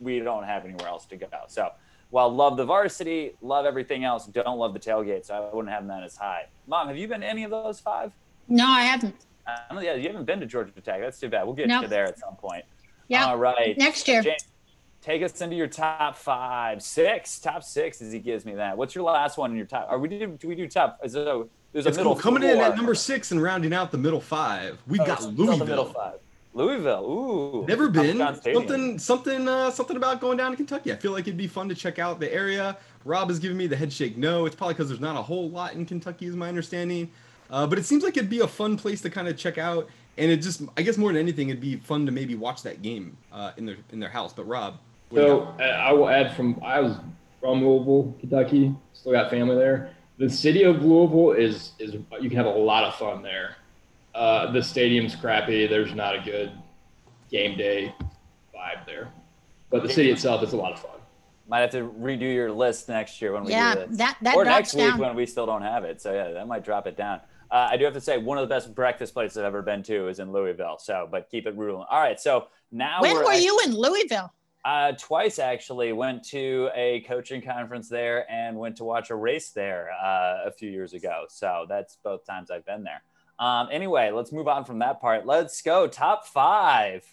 [0.00, 1.28] we don't have anywhere else to go.
[1.48, 1.70] So
[2.10, 5.26] while love the varsity, love everything else, don't love the tailgate.
[5.26, 6.46] So I wouldn't have that as high.
[6.66, 8.12] Mom, have you been to any of those five?
[8.48, 9.14] No, I haven't.
[9.46, 11.00] Uh, yeah, you haven't been to Georgia Tech.
[11.00, 11.44] That's too bad.
[11.44, 11.82] We'll get No.
[11.82, 12.64] you there at some point.
[13.08, 13.26] Yeah.
[13.26, 13.76] All right.
[13.78, 14.22] Next year.
[14.22, 14.44] James,
[15.02, 18.76] take us into your top five, six, top six as he gives me that.
[18.76, 19.86] What's your last one in your top?
[19.90, 20.98] Are we do, do we do top?
[21.02, 22.22] Is there a, there's a It's middle cool.
[22.22, 25.22] Coming in at number six and rounding out the middle five, we've Oh, got it's
[25.32, 25.92] still the middle Louisville.
[25.92, 26.18] five.
[26.52, 27.04] Louisville.
[27.04, 27.66] Ooh.
[27.66, 28.18] Never been.
[28.18, 30.92] Something, something, uh, something about going down to Kentucky.
[30.92, 32.76] I feel like it'd be fun to check out the area.
[33.04, 34.16] Rob has given me the head shake.
[34.16, 37.10] No, it's probably because there's not a whole lot in Kentucky, is my understanding.
[37.50, 39.88] Uh, but it seems like it'd be a fun place to kind of check out.
[40.18, 42.82] And it just, I guess, more than anything, it'd be fun to maybe watch that
[42.82, 44.32] game uh, in their in their house.
[44.32, 44.76] But Rob,
[45.08, 45.60] what do you So got?
[45.60, 46.96] uh, I will add from I was
[47.40, 48.74] from Louisville, Kentucky.
[48.92, 49.90] Still got family there.
[50.18, 53.56] The city of Louisville is is you can have a lot of fun there.
[54.20, 55.66] Uh, the stadium's crappy.
[55.66, 56.52] There's not a good
[57.30, 57.94] game day
[58.54, 59.08] vibe there,
[59.70, 60.90] but the city itself is a lot of fun.
[61.48, 63.96] Might have to redo your list next year when we Yeah, do this.
[63.96, 64.98] that that or drops next week down.
[64.98, 66.02] when we still don't have it.
[66.02, 67.22] So yeah, that might drop it down.
[67.50, 69.82] Uh, I do have to say one of the best breakfast places I've ever been
[69.84, 70.76] to is in Louisville.
[70.78, 71.86] So, but keep it ruling.
[71.90, 74.34] All right, so now when we're were act- you in Louisville?
[74.66, 79.48] Uh, twice actually went to a coaching conference there and went to watch a race
[79.52, 81.24] there uh, a few years ago.
[81.30, 83.02] So that's both times I've been there.
[83.40, 85.26] Um, anyway, let's move on from that part.
[85.26, 87.04] Let's go top five.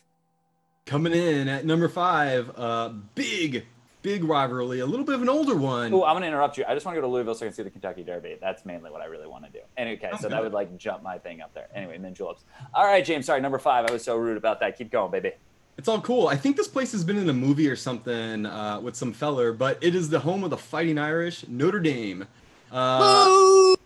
[0.85, 3.65] Coming in at number five, uh, big,
[4.01, 5.93] big rivalry, a little bit of an older one.
[5.93, 6.65] Oh, I'm gonna interrupt you.
[6.67, 8.37] I just want to go to Louisville so I can see the Kentucky Derby.
[8.41, 9.59] That's mainly what I really want to do.
[9.77, 11.67] And okay, so that would like jump my thing up there.
[11.73, 12.43] Anyway, and then juleps.
[12.73, 13.25] All right, James.
[13.25, 13.85] Sorry, number five.
[13.89, 14.77] I was so rude about that.
[14.77, 15.31] Keep going, baby.
[15.77, 16.27] It's all cool.
[16.27, 19.53] I think this place has been in a movie or something uh, with some feller,
[19.53, 22.25] but it is the home of the Fighting Irish, Notre Dame.
[22.71, 23.76] Uh, Boo!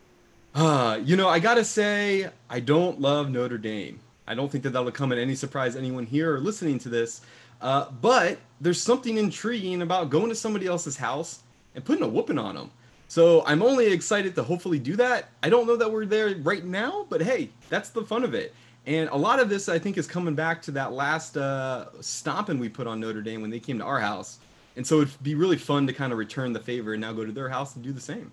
[0.56, 4.00] Uh, you know, I gotta say, I don't love Notre Dame.
[4.28, 7.22] I don't think that that'll come at any surprise anyone here or listening to this.
[7.62, 11.40] Uh, but there's something intriguing about going to somebody else's house
[11.76, 12.72] and putting a whooping on them.
[13.08, 15.30] So I'm only excited to hopefully do that.
[15.44, 18.56] I don't know that we're there right now, but hey, that's the fun of it.
[18.88, 22.58] And a lot of this, I think, is coming back to that last uh, stomping
[22.58, 24.40] we put on Notre Dame when they came to our house.
[24.76, 27.26] And so it'd be really fun to kind of return the favor and now go
[27.26, 28.32] to their house and do the same.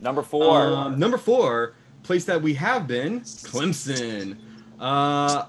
[0.00, 0.60] Number four.
[0.60, 4.38] Um, number four, place that we have been, Clemson.
[4.78, 5.46] Uh,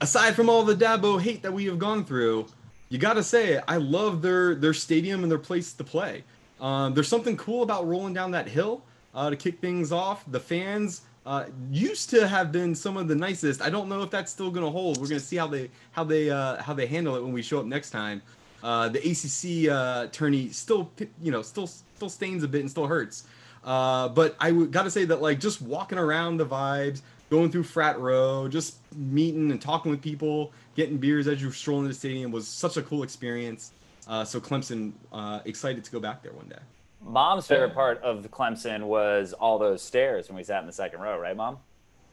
[0.00, 2.46] aside from all the Dabo hate that we have gone through,
[2.88, 6.24] you got to say I love their their stadium and their place to play.
[6.60, 8.82] Um, there's something cool about rolling down that hill
[9.14, 10.24] uh, to kick things off.
[10.30, 13.62] The fans uh, used to have been some of the nicest.
[13.62, 14.98] I don't know if that's still going to hold.
[14.98, 17.42] We're going to see how they how they uh, how they handle it when we
[17.42, 18.22] show up next time.
[18.62, 22.86] Uh, the ACC uh, tourney still you know still still stains a bit and still
[22.86, 23.24] hurts.
[23.64, 27.00] Uh, but I got to say that like just walking around the vibes,
[27.30, 31.84] going through frat row, just meeting and talking with people, getting beers as you're strolling
[31.84, 33.72] to the stadium was such a cool experience.
[34.06, 36.58] Uh, so Clemson, uh, excited to go back there one day.
[37.00, 41.00] Mom's favorite part of Clemson was all those stairs when we sat in the second
[41.00, 41.58] row, right, Mom?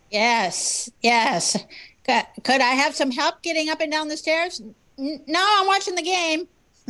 [0.09, 1.57] Yes, yes.
[2.05, 4.61] Could, could I have some help getting up and down the stairs?
[4.99, 6.47] N- No, I'm watching the game.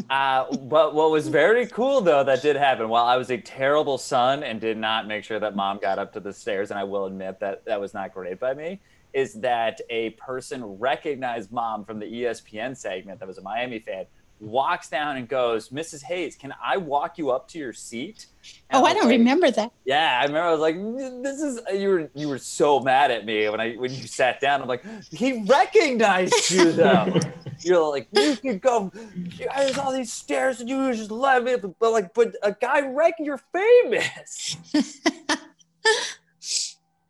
[0.10, 2.90] Uh, but what was very cool though that did happen.
[2.90, 6.14] While I was a terrible son and did not make sure that mom got up
[6.14, 8.80] to the stairs, and I will admit that that was not great by me,
[9.14, 14.06] is that a person recognized mom from the ESPN segment that was a Miami fan,
[14.40, 16.04] walks down and goes, "Mrs.
[16.04, 18.28] Hayes, can I walk you up to your seat?"
[18.74, 19.72] Oh, and Oh, I was don't like, remember that.
[19.86, 20.48] Yeah, I remember.
[20.48, 23.74] I was like, "This is you were you were so mad at me when I
[23.76, 27.14] when you sat down." I'm like, "He recognized you though."
[27.60, 28.92] You're like, "You could go.
[28.96, 32.88] There's all these stairs, and you were just let me." But like, but a guy
[32.88, 34.58] rec, you're famous.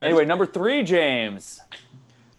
[0.01, 1.61] anyway, number three, James.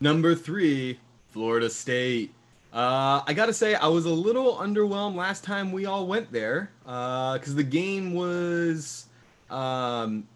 [0.00, 0.98] Number three,
[1.30, 2.32] Florida State.
[2.72, 6.70] Uh, I gotta say, I was a little underwhelmed last time we all went there
[6.84, 9.06] because the game was.
[9.50, 10.26] Um,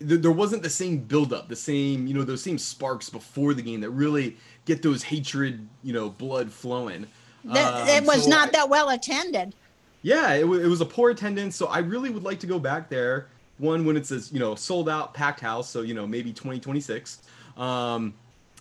[0.00, 3.62] th- there wasn't the same buildup, the same, you know, those same sparks before the
[3.62, 4.36] game that really
[4.66, 7.06] get those hatred, you know, blood flowing.
[7.44, 9.54] That- Um, it was so not I- that well attended.
[10.02, 12.58] yeah, it, w- it was a poor attendance, so I really would like to go
[12.58, 13.28] back there.
[13.56, 17.22] One when it's a you know sold out packed house, so you know maybe 2026.
[17.56, 18.12] Um,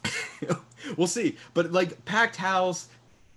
[0.97, 2.87] we'll see, but like packed house,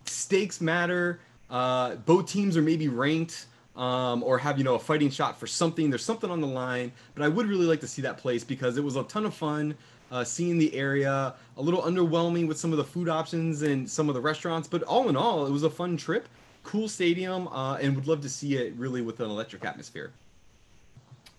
[0.08, 1.20] stakes matter.
[1.50, 3.46] Uh, both teams are maybe ranked
[3.76, 5.90] um, or have you know a fighting shot for something.
[5.90, 8.76] There's something on the line, but I would really like to see that place because
[8.76, 9.74] it was a ton of fun.
[10.10, 14.08] Uh, seeing the area, a little underwhelming with some of the food options and some
[14.08, 16.26] of the restaurants, but all in all, it was a fun trip
[16.68, 20.12] cool stadium uh, and would love to see it really with an electric atmosphere.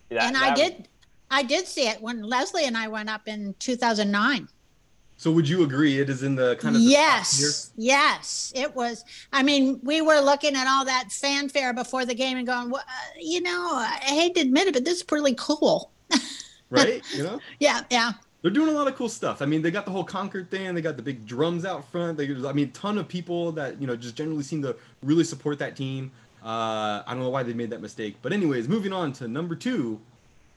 [0.08, 0.88] That- and I that- did,
[1.30, 4.48] I did see it when Leslie and I went up in 2009.
[5.20, 9.04] So would you agree it is in the kind of the yes, yes, it was.
[9.34, 12.80] I mean, we were looking at all that fanfare before the game and going, well,
[12.88, 15.90] uh, you know, I hate to admit it, but this is pretty cool.
[16.70, 17.02] right?
[17.14, 18.12] You know, Yeah, yeah.
[18.40, 19.42] they're doing a lot of cool stuff.
[19.42, 20.74] I mean, they got the whole Concord thing.
[20.74, 22.16] They got the big drums out front.
[22.16, 25.58] They, I mean, ton of people that you know just generally seem to really support
[25.58, 26.12] that team.
[26.42, 29.54] Uh, I don't know why they made that mistake, but anyways, moving on to number
[29.54, 30.00] two,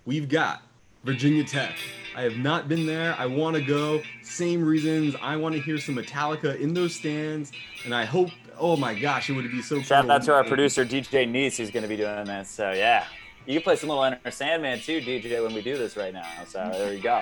[0.05, 0.61] we've got
[1.03, 1.75] Virginia Tech.
[2.15, 3.15] I have not been there.
[3.17, 4.01] I want to go.
[4.21, 5.15] Same reasons.
[5.21, 7.51] I want to hear some Metallica in those stands,
[7.85, 8.29] and I hope.
[8.59, 9.83] Oh my gosh, it would be so cool.
[9.83, 10.11] Shout cool.
[10.11, 12.49] out to our producer DJ Neese, who's going to be doing this.
[12.49, 13.05] So yeah,
[13.45, 16.27] you can play some little Enter Sandman too, DJ, when we do this right now.
[16.47, 17.19] So there you go.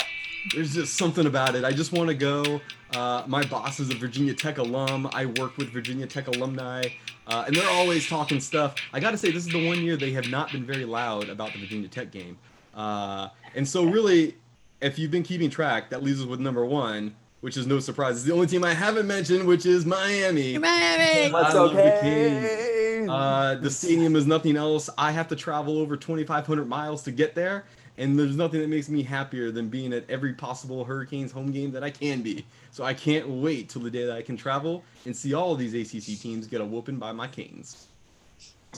[0.53, 1.63] There's just something about it.
[1.63, 2.61] I just want to go.
[2.93, 5.09] Uh, my boss is a Virginia Tech alum.
[5.13, 6.83] I work with Virginia Tech alumni,
[7.27, 8.75] uh, and they're always talking stuff.
[8.91, 11.29] I got to say, this is the one year they have not been very loud
[11.29, 12.37] about the Virginia Tech game.
[12.73, 14.35] Uh, and so, really,
[14.81, 18.15] if you've been keeping track, that leaves us with number one, which is no surprise.
[18.17, 20.57] It's the only team I haven't mentioned, which is Miami.
[20.57, 21.31] Miami.
[21.31, 23.07] That's I love the okay.
[23.07, 24.89] Uh, the stadium is nothing else.
[24.97, 27.65] I have to travel over 2,500 miles to get there,
[27.97, 31.71] and there's nothing that makes me happier than being at every possible Hurricanes home game
[31.71, 32.45] that I can be.
[32.71, 35.59] So I can't wait till the day that I can travel and see all of
[35.59, 37.87] these ACC teams get a whooping by my Canes.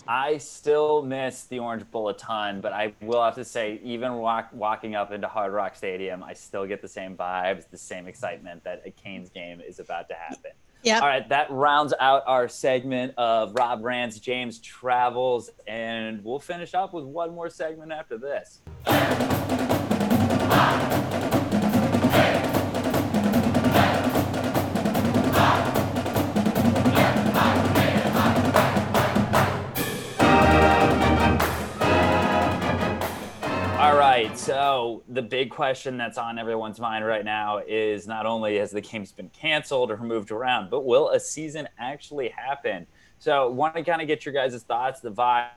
[0.08, 4.16] I still miss the Orange Bowl a ton, but I will have to say, even
[4.16, 8.08] walk, walking up into Hard Rock Stadium, I still get the same vibes, the same
[8.08, 10.52] excitement that a Canes game is about to happen.
[10.84, 11.02] Yep.
[11.02, 16.74] All right, that rounds out our segment of Rob Rants, James Travels, and we'll finish
[16.74, 18.62] up with one more segment after this.
[34.44, 38.82] So the big question that's on everyone's mind right now is not only has the
[38.82, 42.86] game's been canceled or moved around, but will a season actually happen?
[43.20, 45.48] So, want to kind of get your guys' thoughts, the vibe.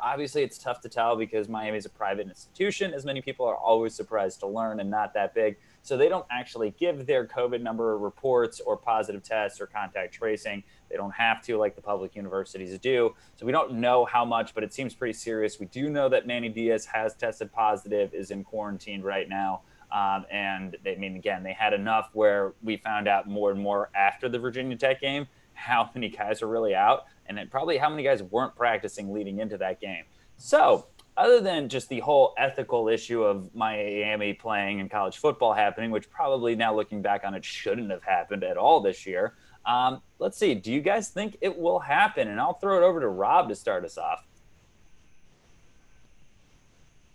[0.00, 3.56] Obviously, it's tough to tell because Miami is a private institution, as many people are
[3.56, 5.58] always surprised to learn, and not that big.
[5.82, 10.64] So, they don't actually give their COVID number reports or positive tests or contact tracing.
[10.90, 13.14] They don't have to, like the public universities do.
[13.36, 15.60] So we don't know how much, but it seems pretty serious.
[15.60, 19.62] We do know that Manny Diaz has tested positive, is in quarantine right now.
[19.92, 23.60] Um, and they, I mean, again, they had enough where we found out more and
[23.60, 27.76] more after the Virginia Tech game how many guys are really out, and then probably
[27.76, 30.04] how many guys weren't practicing leading into that game.
[30.36, 30.86] So,
[31.16, 36.08] other than just the whole ethical issue of Miami playing and college football happening, which
[36.08, 39.34] probably now looking back on it shouldn't have happened at all this year,
[39.66, 40.54] um, let's see.
[40.54, 42.28] Do you guys think it will happen?
[42.28, 44.24] And I'll throw it over to Rob to start us off.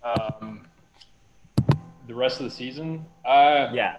[0.04, 0.68] Um,
[2.08, 3.98] the rest of the season, uh, Yeah.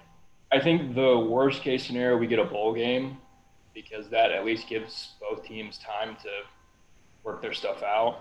[0.53, 3.19] I think the worst case scenario we get a bowl game
[3.75, 6.31] because that at least gives both teams time to
[7.25, 8.21] work their stuff out.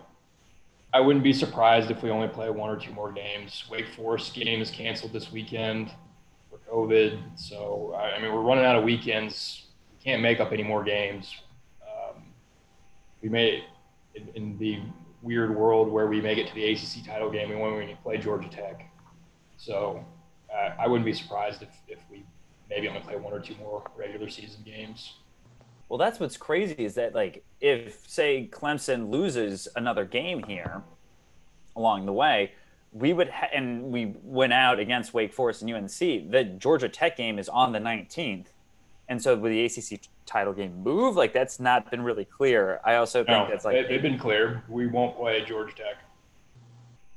[0.92, 3.66] I wouldn't be surprised if we only play one or two more games.
[3.70, 5.92] Wake Forest game is canceled this weekend
[6.50, 7.20] for COVID.
[7.36, 9.65] So I mean, we're running out of weekends.
[10.06, 11.36] Can't make up any more games.
[11.82, 12.24] Um,
[13.22, 13.66] we may,
[14.14, 14.80] in, in, the
[15.22, 18.18] weird world where we make it to the ACC title game, we want to play
[18.18, 18.90] Georgia Tech.
[19.58, 20.06] So
[20.56, 22.24] uh, I wouldn't be surprised if, if we
[22.70, 25.14] maybe only play one or two more regular season games.
[25.90, 30.82] Well, that's what's crazy is that like if say Clemson loses another game here
[31.76, 32.54] along the way,
[32.92, 36.32] we would ha- and we went out against Wake Forest and UNC.
[36.32, 38.48] The Georgia Tech game is on the 19th,
[39.08, 42.80] and so with the ACC title game move, like that's not been really clear.
[42.84, 44.64] I also think no, that's like they've been clear.
[44.68, 45.98] We won't play Georgia Tech.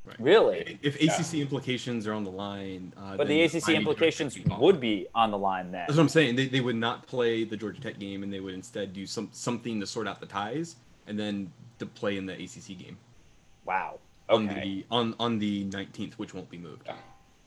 [0.05, 0.21] Right.
[0.21, 0.79] Really?
[0.83, 1.43] If ACC yeah.
[1.43, 5.71] implications are on the line, uh, but the ACC implications would be on the line
[5.71, 5.85] then.
[5.87, 6.37] That's what I'm saying.
[6.37, 9.29] They, they would not play the Georgia Tech game, and they would instead do some
[9.33, 10.77] something to sort out the ties,
[11.07, 12.97] and then to play in the ACC game.
[13.65, 13.99] Wow.
[14.31, 14.35] Okay.
[14.35, 16.89] On the on on the 19th, which won't be moved.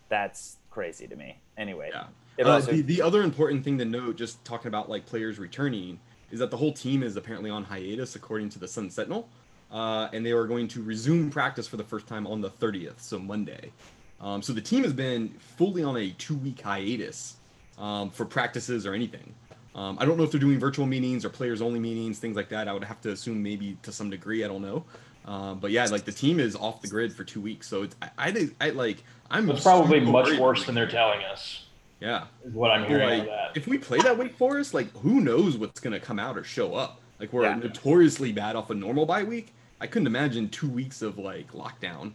[0.09, 1.37] That's crazy to me.
[1.57, 1.89] Anyway.
[1.91, 2.05] Yeah.
[2.39, 2.71] Uh, also...
[2.71, 5.99] the, the other important thing to note, just talking about like players returning,
[6.31, 9.27] is that the whole team is apparently on hiatus, according to the Sun Sentinel
[9.71, 12.99] uh, and they are going to resume practice for the first time on the 30th,
[12.99, 13.71] so Monday.
[14.19, 17.37] Um, so the team has been fully on a two-week hiatus
[17.77, 19.33] um, for practices or anything.
[19.73, 22.67] Um, I don't know if they're doing virtual meetings or players-only meetings, things like that.
[22.67, 24.43] I would have to assume maybe to some degree.
[24.43, 24.83] I don't know.
[25.23, 27.95] Um, but yeah, like the team is off the grid for two weeks, so it's
[28.01, 29.49] I, I, I like I'm.
[29.51, 31.63] It's probably much worse than they're telling us.
[32.01, 33.27] Yeah, is what I'm hearing.
[33.27, 36.43] Like, if we play that Wake Forest, like who knows what's gonna come out or
[36.43, 36.99] show up?
[37.19, 37.55] Like we're yeah.
[37.55, 39.53] notoriously bad off a normal bye week.
[39.79, 42.13] I couldn't imagine two weeks of like lockdown.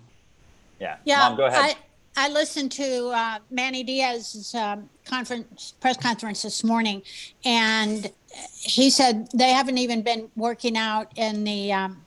[0.81, 0.97] Yeah.
[1.05, 1.19] Yeah.
[1.21, 1.77] Mom, go ahead.
[2.17, 7.03] I, I listened to uh, Manny Diaz's um, conference press conference this morning,
[7.45, 8.11] and
[8.59, 12.03] he said they haven't even been working out in the um,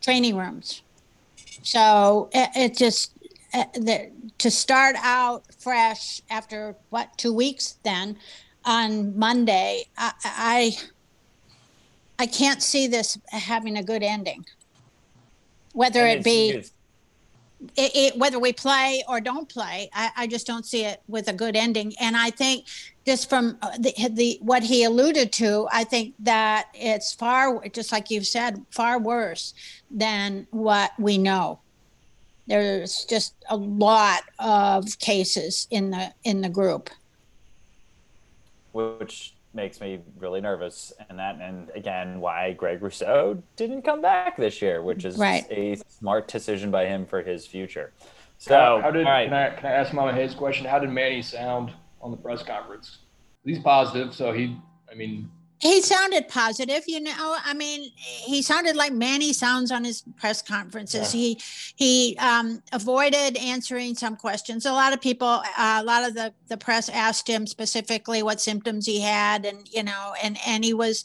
[0.00, 0.82] training rooms.
[1.62, 3.13] So it, it just
[3.54, 8.16] uh, the, to start out fresh after what two weeks then
[8.64, 10.76] on Monday, I, I
[12.18, 14.44] I can't see this having a good ending
[15.74, 16.62] whether it be
[17.76, 21.28] it, it, whether we play or don't play, I, I, just don't see it with
[21.28, 21.94] a good ending.
[21.98, 22.66] And I think
[23.06, 27.90] just from uh, the, the what he alluded to, I think that it's far, just
[27.90, 29.54] like you've said, far worse
[29.90, 31.60] than what we know.
[32.46, 36.90] There's just a lot of cases in the in the group,
[38.72, 40.92] which makes me really nervous.
[41.08, 45.46] And that, and again, why Greg Rousseau didn't come back this year, which is right.
[45.50, 47.92] a smart decision by him for his future.
[48.38, 49.28] So, how, how did, right.
[49.28, 50.66] can, I, can I ask Mama Hayes question?
[50.66, 51.72] How did Manny sound
[52.02, 52.98] on the press conference?
[53.44, 54.56] He's positive, so he,
[54.90, 55.30] I mean,
[55.60, 57.36] he sounded positive you know?
[57.44, 61.14] I mean he sounded like manny sounds on his press conferences.
[61.14, 61.20] Yeah.
[61.20, 61.40] he
[61.76, 64.66] he um, avoided answering some questions.
[64.66, 68.40] A lot of people uh, a lot of the the press asked him specifically what
[68.40, 71.04] symptoms he had and you know and and he was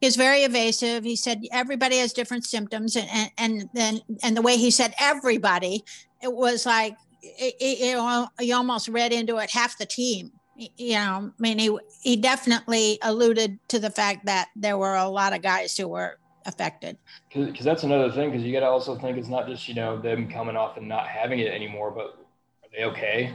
[0.00, 1.04] he was very evasive.
[1.04, 4.94] He said everybody has different symptoms and and, and then and the way he said
[4.98, 5.84] everybody
[6.22, 10.94] it was like it, it, it, you almost read into it half the team you
[10.94, 15.32] know, I mean, he he definitely alluded to the fact that there were a lot
[15.32, 16.96] of guys who were affected.
[17.32, 18.30] Because that's another thing.
[18.30, 20.88] Because you got to also think it's not just you know them coming off and
[20.88, 22.18] not having it anymore, but
[22.62, 23.34] are they okay?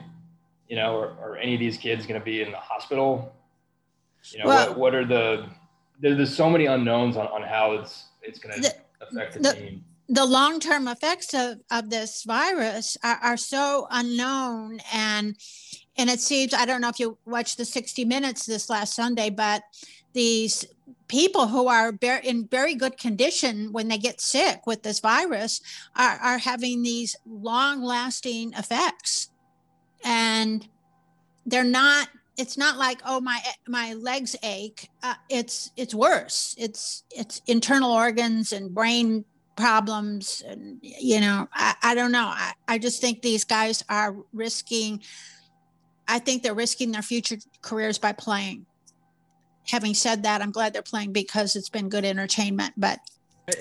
[0.67, 3.33] You know, are, are any of these kids going to be in the hospital?
[4.31, 5.47] You know, well, what, what are the
[5.99, 9.53] there, there's so many unknowns on, on how it's it's going to affect the, the
[9.53, 15.35] team the long-term effects of, of this virus are, are so unknown and
[15.97, 19.29] and it seems i don't know if you watched the 60 minutes this last sunday
[19.29, 19.63] but
[20.13, 20.65] these
[21.07, 25.61] people who are in very good condition when they get sick with this virus
[25.95, 29.29] are, are having these long lasting effects.
[30.03, 30.67] And
[31.45, 34.89] they're not it's not like oh my my legs ache.
[35.03, 36.55] Uh, it's it's worse.
[36.57, 39.23] It's it's internal organs and brain
[39.55, 42.25] problems and you know i, I don't know.
[42.25, 45.03] I, I just think these guys are risking
[46.07, 48.65] I think they're risking their future careers by playing.
[49.69, 52.73] Having said that, I'm glad they're playing because it's been good entertainment.
[52.75, 52.99] But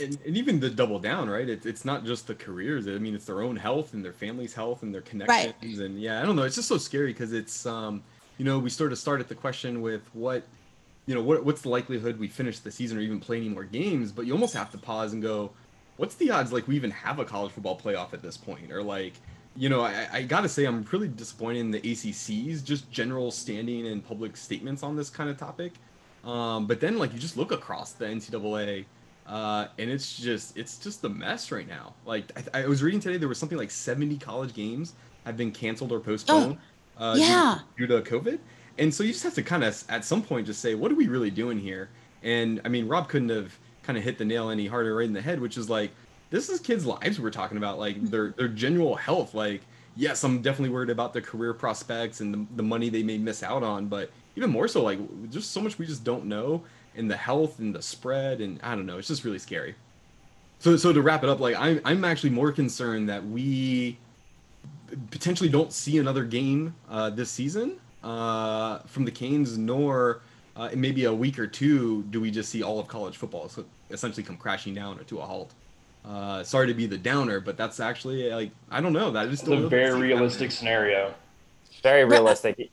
[0.00, 1.48] and, and even the double down, right?
[1.48, 2.86] It's it's not just the careers.
[2.86, 5.54] I mean, it's their own health and their family's health and their connections.
[5.62, 5.86] Right.
[5.86, 6.42] And yeah, I don't know.
[6.42, 8.02] It's just so scary because it's um,
[8.38, 10.44] you know, we sort of started the question with what,
[11.06, 13.64] you know, what what's the likelihood we finish the season or even play any more
[13.64, 14.12] games?
[14.12, 15.50] But you almost have to pause and go,
[15.96, 18.82] what's the odds like we even have a college football playoff at this point, or
[18.82, 19.14] like
[19.56, 23.86] you know, I, I gotta say, I'm really disappointed in the ACC's just general standing
[23.86, 25.72] and public statements on this kind of topic.
[26.24, 28.84] Um, but then, like, you just look across the NCAA,
[29.26, 31.94] uh, and it's just it's just a mess right now.
[32.06, 34.94] Like, I, I, was reading today, there was something like 70 college games
[35.24, 36.58] have been canceled or postponed.
[36.98, 37.58] Oh, uh, yeah.
[37.76, 38.38] Due, due, to COVID,
[38.78, 40.94] And so you just have to kind of at some point just say, what are
[40.94, 41.90] we really doing here?
[42.22, 45.12] And I mean, Rob couldn't have kind of hit the nail any harder right in
[45.12, 45.90] the head, which is like,
[46.32, 49.34] this is kids' lives we're talking about, like their their general health.
[49.34, 49.60] Like,
[49.94, 53.42] yes, I'm definitely worried about their career prospects and the, the money they may miss
[53.42, 54.98] out on, but even more so, like,
[55.30, 56.64] just so much we just don't know,
[56.96, 59.74] and the health and the spread, and I don't know, it's just really scary.
[60.58, 63.98] So, so to wrap it up, like, I'm I'm actually more concerned that we
[65.10, 70.22] potentially don't see another game uh, this season uh, from the Canes, nor
[70.56, 73.48] uh, in maybe a week or two do we just see all of college football
[73.48, 75.52] so essentially come crashing down or to a halt.
[76.04, 79.10] Uh, sorry to be the downer, but that's actually like I don't know.
[79.10, 81.14] That is still a very realistic scenario.
[81.82, 82.70] Very realistic.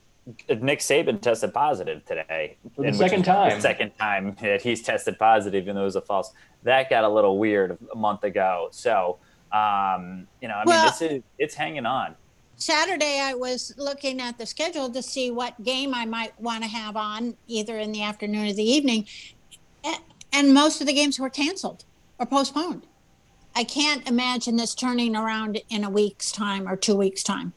[0.48, 2.56] Nick Saban tested positive today.
[2.76, 3.56] For the second time.
[3.56, 6.32] The second time that he's tested positive, even though it was a false.
[6.62, 8.68] That got a little weird a month ago.
[8.70, 9.18] So,
[9.52, 12.14] um, you know, I well, mean, this is it's hanging on.
[12.56, 16.68] Saturday, I was looking at the schedule to see what game I might want to
[16.68, 19.06] have on, either in the afternoon or the evening,
[20.32, 21.84] and most of the games were canceled
[22.18, 22.86] or postponed.
[23.60, 27.52] I can't imagine this turning around in a week's time or two weeks' time.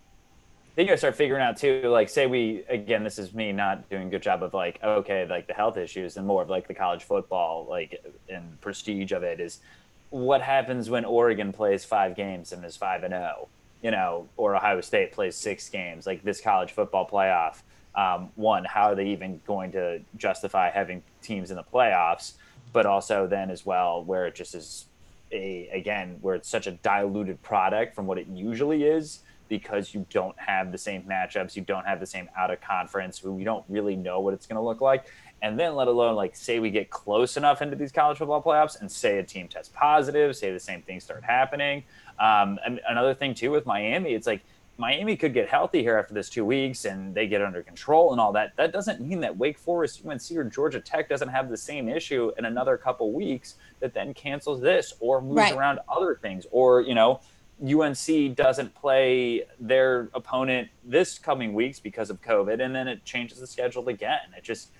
[0.76, 4.08] Then you start figuring out too, like say we again, this is me not doing
[4.08, 6.74] a good job of like, okay, like the health issues and more of like the
[6.74, 9.62] college football, like and prestige of it is
[10.10, 13.47] what happens when Oregon plays five games and is five and oh,
[13.82, 17.62] you know, or Ohio State plays six games, like this college football playoff.
[17.95, 22.34] Um, one, how are they even going to justify having teams in the playoffs?
[22.74, 24.88] But also then as well, where it just is
[25.34, 30.06] a again where it's such a diluted product from what it usually is because you
[30.10, 33.64] don't have the same matchups, you don't have the same out of conference, we don't
[33.68, 35.06] really know what it's going to look like.
[35.42, 38.80] And then, let alone like say we get close enough into these college football playoffs
[38.80, 41.84] and say a team tests positive, say the same things start happening.
[42.18, 42.58] Um,
[42.88, 44.42] another thing too with Miami, it's like
[44.78, 48.20] Miami could get healthy here after this two weeks and they get under control and
[48.20, 48.56] all that.
[48.58, 52.32] That doesn't mean that Wake Forest, UNC, or Georgia Tech doesn't have the same issue
[52.38, 55.56] in another couple weeks that then cancels this or moves right.
[55.56, 56.48] around other things.
[56.52, 57.22] Or, you know,
[57.64, 63.40] UNC doesn't play their opponent this coming weeks because of COVID and then it changes
[63.40, 64.20] the schedule again.
[64.36, 64.70] It just–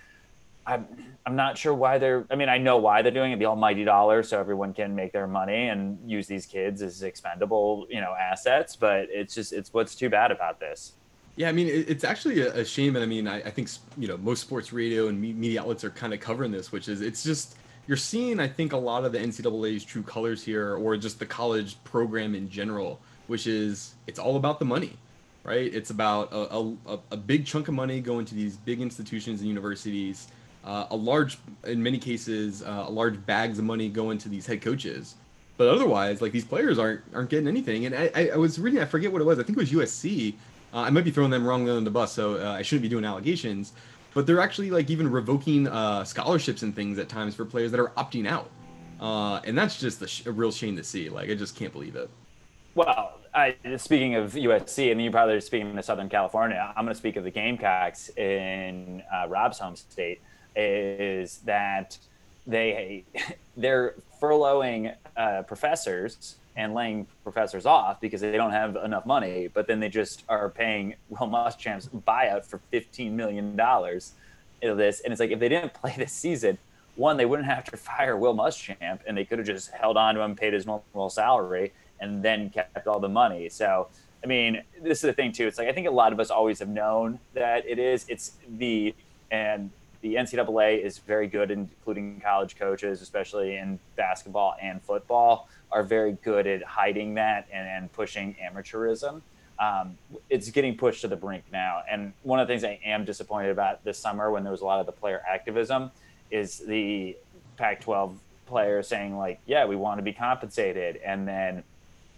[0.66, 0.88] I'm
[1.26, 2.26] I'm not sure why they're.
[2.30, 3.39] I mean, I know why they're doing it.
[3.39, 7.88] The almighty dollar, so everyone can make their money and use these kids as expendable,
[7.89, 8.76] you know, assets.
[8.76, 10.93] But it's just it's what's too bad about this.
[11.36, 14.18] Yeah, I mean, it's actually a shame, and I mean, I, I think you know
[14.18, 17.55] most sports radio and media outlets are kind of covering this, which is it's just
[17.88, 21.26] you're seeing, I think, a lot of the NCAA's true colors here, or just the
[21.26, 24.97] college program in general, which is it's all about the money,
[25.43, 25.74] right?
[25.74, 29.49] It's about a, a, a big chunk of money going to these big institutions and
[29.49, 30.28] universities
[30.64, 34.45] uh, a large, in many cases, uh, a large bags of money going to these
[34.45, 35.16] head coaches.
[35.57, 37.86] But otherwise, like these players aren't aren't getting anything.
[37.86, 39.39] And I, I was reading, I forget what it was.
[39.39, 40.34] I think it was USC.
[40.74, 42.89] Uh, I might be throwing them wrong on the bus, so uh, I shouldn't be
[42.89, 43.74] doing allegations.
[44.16, 47.80] But they're actually like even revoking uh, scholarships and things at times for players that
[47.80, 48.49] are opting out.
[48.99, 51.09] Uh, and that's just a, sh- a real shame to see.
[51.09, 52.09] Like I just can't believe it.
[52.74, 56.93] Well, I, speaking of USC, and you probably are speaking of Southern California, I'm going
[56.93, 60.22] to speak of the Gamecocks in uh, Rob's home state
[60.56, 61.97] is that
[62.45, 63.04] they
[63.58, 69.49] they're furloughing uh, professors and laying professors off because they don't have enough money.
[69.51, 74.14] But then they just are paying Will Muschamp's buyout for fifteen million dollars
[74.62, 76.58] of this, and it's like if they didn't play this season,
[76.95, 80.16] one they wouldn't have to fire Will Muschamp, and they could have just held on
[80.16, 83.49] to him, paid his normal salary, and then kept all the money.
[83.49, 83.88] So.
[84.16, 85.47] I mean, this is the thing too.
[85.47, 88.06] It's like I think a lot of us always have known that it is.
[88.08, 88.95] It's the
[89.32, 89.70] and
[90.04, 96.12] the NCAA is very good, including college coaches, especially in basketball and football, are very
[96.24, 99.22] good at hiding that and, and pushing amateurism.
[99.58, 99.97] Um,
[100.30, 101.84] it's getting pushed to the brink now.
[101.89, 104.66] And one of the things I am disappointed about this summer when there was a
[104.66, 105.89] lot of the player activism
[106.30, 107.16] is the
[107.56, 110.97] Pac 12 players saying, like, yeah, we want to be compensated.
[110.97, 111.64] And then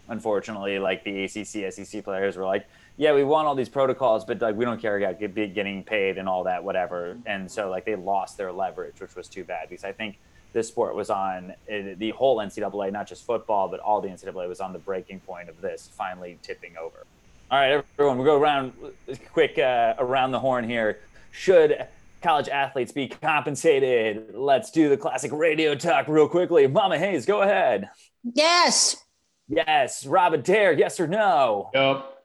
[0.08, 2.66] unfortunately, like the ACC, SEC players were like,
[2.96, 6.28] yeah, we want all these protocols, but like we don't care about getting paid and
[6.28, 7.18] all that, whatever.
[7.26, 10.18] And so like they lost their leverage, which was too bad because I think
[10.52, 14.60] this sport was on the whole NCAA, not just football, but all the NCAA was
[14.60, 17.04] on the breaking point of this finally tipping over.
[17.50, 18.72] All right, everyone, we'll go around
[19.32, 21.00] quick uh, around the horn here.
[21.30, 21.86] Should
[22.22, 24.34] college athletes be compensated?
[24.34, 26.66] Let's do the classic radio talk real quickly.
[26.66, 27.90] Mama Hayes, go ahead.
[28.24, 28.96] Yes.
[29.48, 30.06] Yes.
[30.06, 31.70] Rob Adair, yes or no?
[31.74, 32.15] Yep.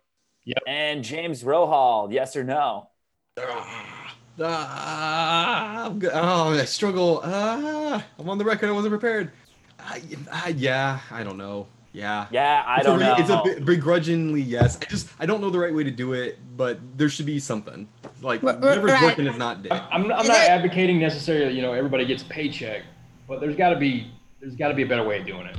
[0.45, 0.63] Yep.
[0.67, 2.89] And James Rohal, yes or no?
[3.37, 7.21] Ah, ah, oh, I struggle.
[7.23, 8.69] Ah, I'm on the record.
[8.69, 9.31] I wasn't prepared.
[9.79, 11.67] Uh, yeah, I don't know.
[11.93, 12.27] Yeah.
[12.31, 13.15] Yeah, I it's don't a, know.
[13.17, 14.77] It's a begrudgingly yes.
[14.81, 17.39] I just I don't know the right way to do it, but there should be
[17.39, 17.87] something.
[18.21, 19.73] Like R- r- whatever's working is not dead.
[19.91, 22.83] I'm, I'm not advocating necessarily, you know, everybody gets a paycheck,
[23.27, 25.57] but there's got to be there's got to be a better way of doing it.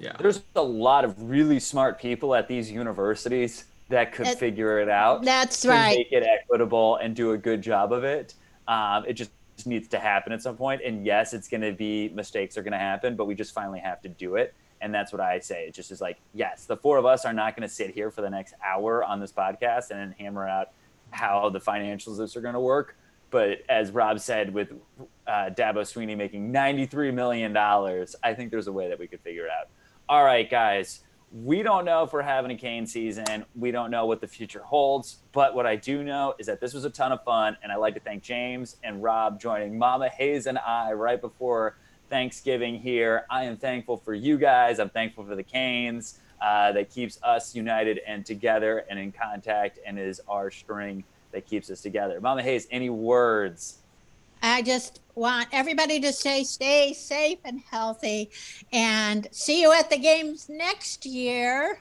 [0.00, 0.16] Yeah.
[0.18, 4.88] There's a lot of really smart people at these universities that could That- figure it
[4.88, 5.22] out.
[5.22, 5.98] That's to right.
[5.98, 8.34] make it equitable and do a good job of it.
[8.66, 9.30] Um, it just
[9.66, 10.82] needs to happen at some point.
[10.84, 13.78] And yes, it's going to be mistakes are going to happen, but we just finally
[13.80, 14.54] have to do it.
[14.80, 15.66] And that's what I say.
[15.66, 18.10] It just is like, yes, the four of us are not going to sit here
[18.10, 20.70] for the next hour on this podcast and then hammer out
[21.10, 22.96] how the financials of this are going to work.
[23.30, 24.72] But as Rob said, with
[25.26, 29.44] uh, Dabo Swinney making $93 million, I think there's a way that we could figure
[29.46, 29.68] it out.
[30.08, 31.03] All right, guys
[31.42, 33.44] we don't know if we're having a Cane season.
[33.56, 35.18] We don't know what the future holds.
[35.32, 37.56] But what I do know is that this was a ton of fun.
[37.62, 41.76] And I'd like to thank James and Rob joining Mama Hayes and I right before
[42.08, 43.26] Thanksgiving here.
[43.30, 44.78] I am thankful for you guys.
[44.78, 49.80] I'm thankful for the Canes uh, that keeps us united and together and in contact
[49.84, 52.20] and is our string that keeps us together.
[52.20, 53.78] Mama Hayes, any words?
[54.46, 58.30] I just want everybody to stay stay safe and healthy
[58.72, 61.80] and see you at the games next year.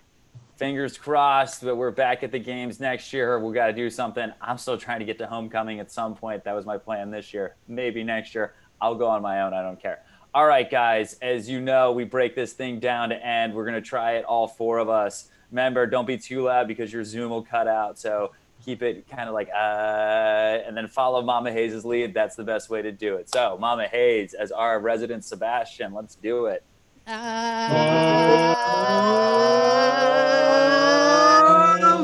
[0.55, 3.38] fingers crossed that we're back at the games next year.
[3.38, 4.32] We got to do something.
[4.41, 6.45] I'm still trying to get to homecoming at some point.
[6.45, 7.55] That was my plan this year.
[7.68, 8.53] Maybe next year.
[8.80, 9.53] I'll go on my own.
[9.53, 10.03] I don't care.
[10.34, 11.18] All right, guys.
[11.22, 13.53] As you know, we break this thing down to end.
[13.53, 15.28] We're going to try it, all four of us.
[15.51, 17.99] Remember, don't be too loud because your Zoom will cut out.
[17.99, 18.32] So
[18.64, 19.57] keep it kind of like, uh,
[20.66, 22.14] and then follow Mama Hayes' lead.
[22.14, 23.30] That's the best way to do it.
[23.30, 26.64] So, Mama Hayes, as our resident Sebastian, let's do it.
[27.05, 28.55] Uh,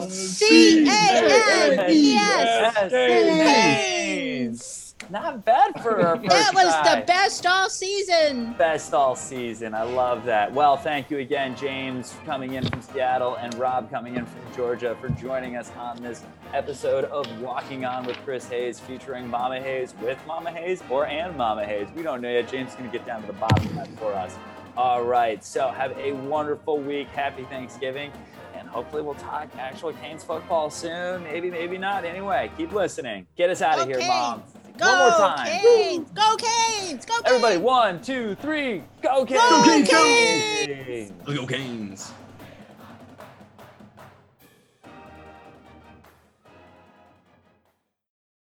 [0.10, 2.76] C A N E S.
[2.76, 2.92] Yes.
[2.92, 4.79] Hayes.
[5.10, 8.54] Not bad for our first That was the best all season.
[8.58, 9.74] Best all season.
[9.74, 10.54] I love that.
[10.54, 14.96] Well, thank you again, James, coming in from Seattle, and Rob coming in from Georgia
[15.02, 19.96] for joining us on this episode of Walking On with Chris Hayes, featuring Mama Hayes
[20.02, 21.88] with Mama Hayes or and Mama Hayes.
[21.96, 22.48] We don't know yet.
[22.48, 24.38] James is going to get down to the bottom of that for us.
[24.78, 25.44] All right.
[25.44, 27.08] So have a wonderful week.
[27.10, 28.12] Happy Thanksgiving.
[28.56, 31.24] And hopefully we'll talk actual Canes football soon.
[31.24, 32.06] Maybe, maybe not.
[32.06, 33.26] Anyway, keep listening.
[33.36, 34.08] Get us out of Go here.
[34.08, 34.44] Mom.
[34.80, 35.46] Go One more time.
[35.46, 36.10] Canes.
[36.12, 37.06] Go Canes.
[37.06, 37.24] Go Canes.
[37.26, 39.42] Everybody, one, two, three, go Canes!
[39.42, 40.04] Go Canes, go!
[40.04, 41.12] Canes!
[41.28, 42.12] Let's go Canes.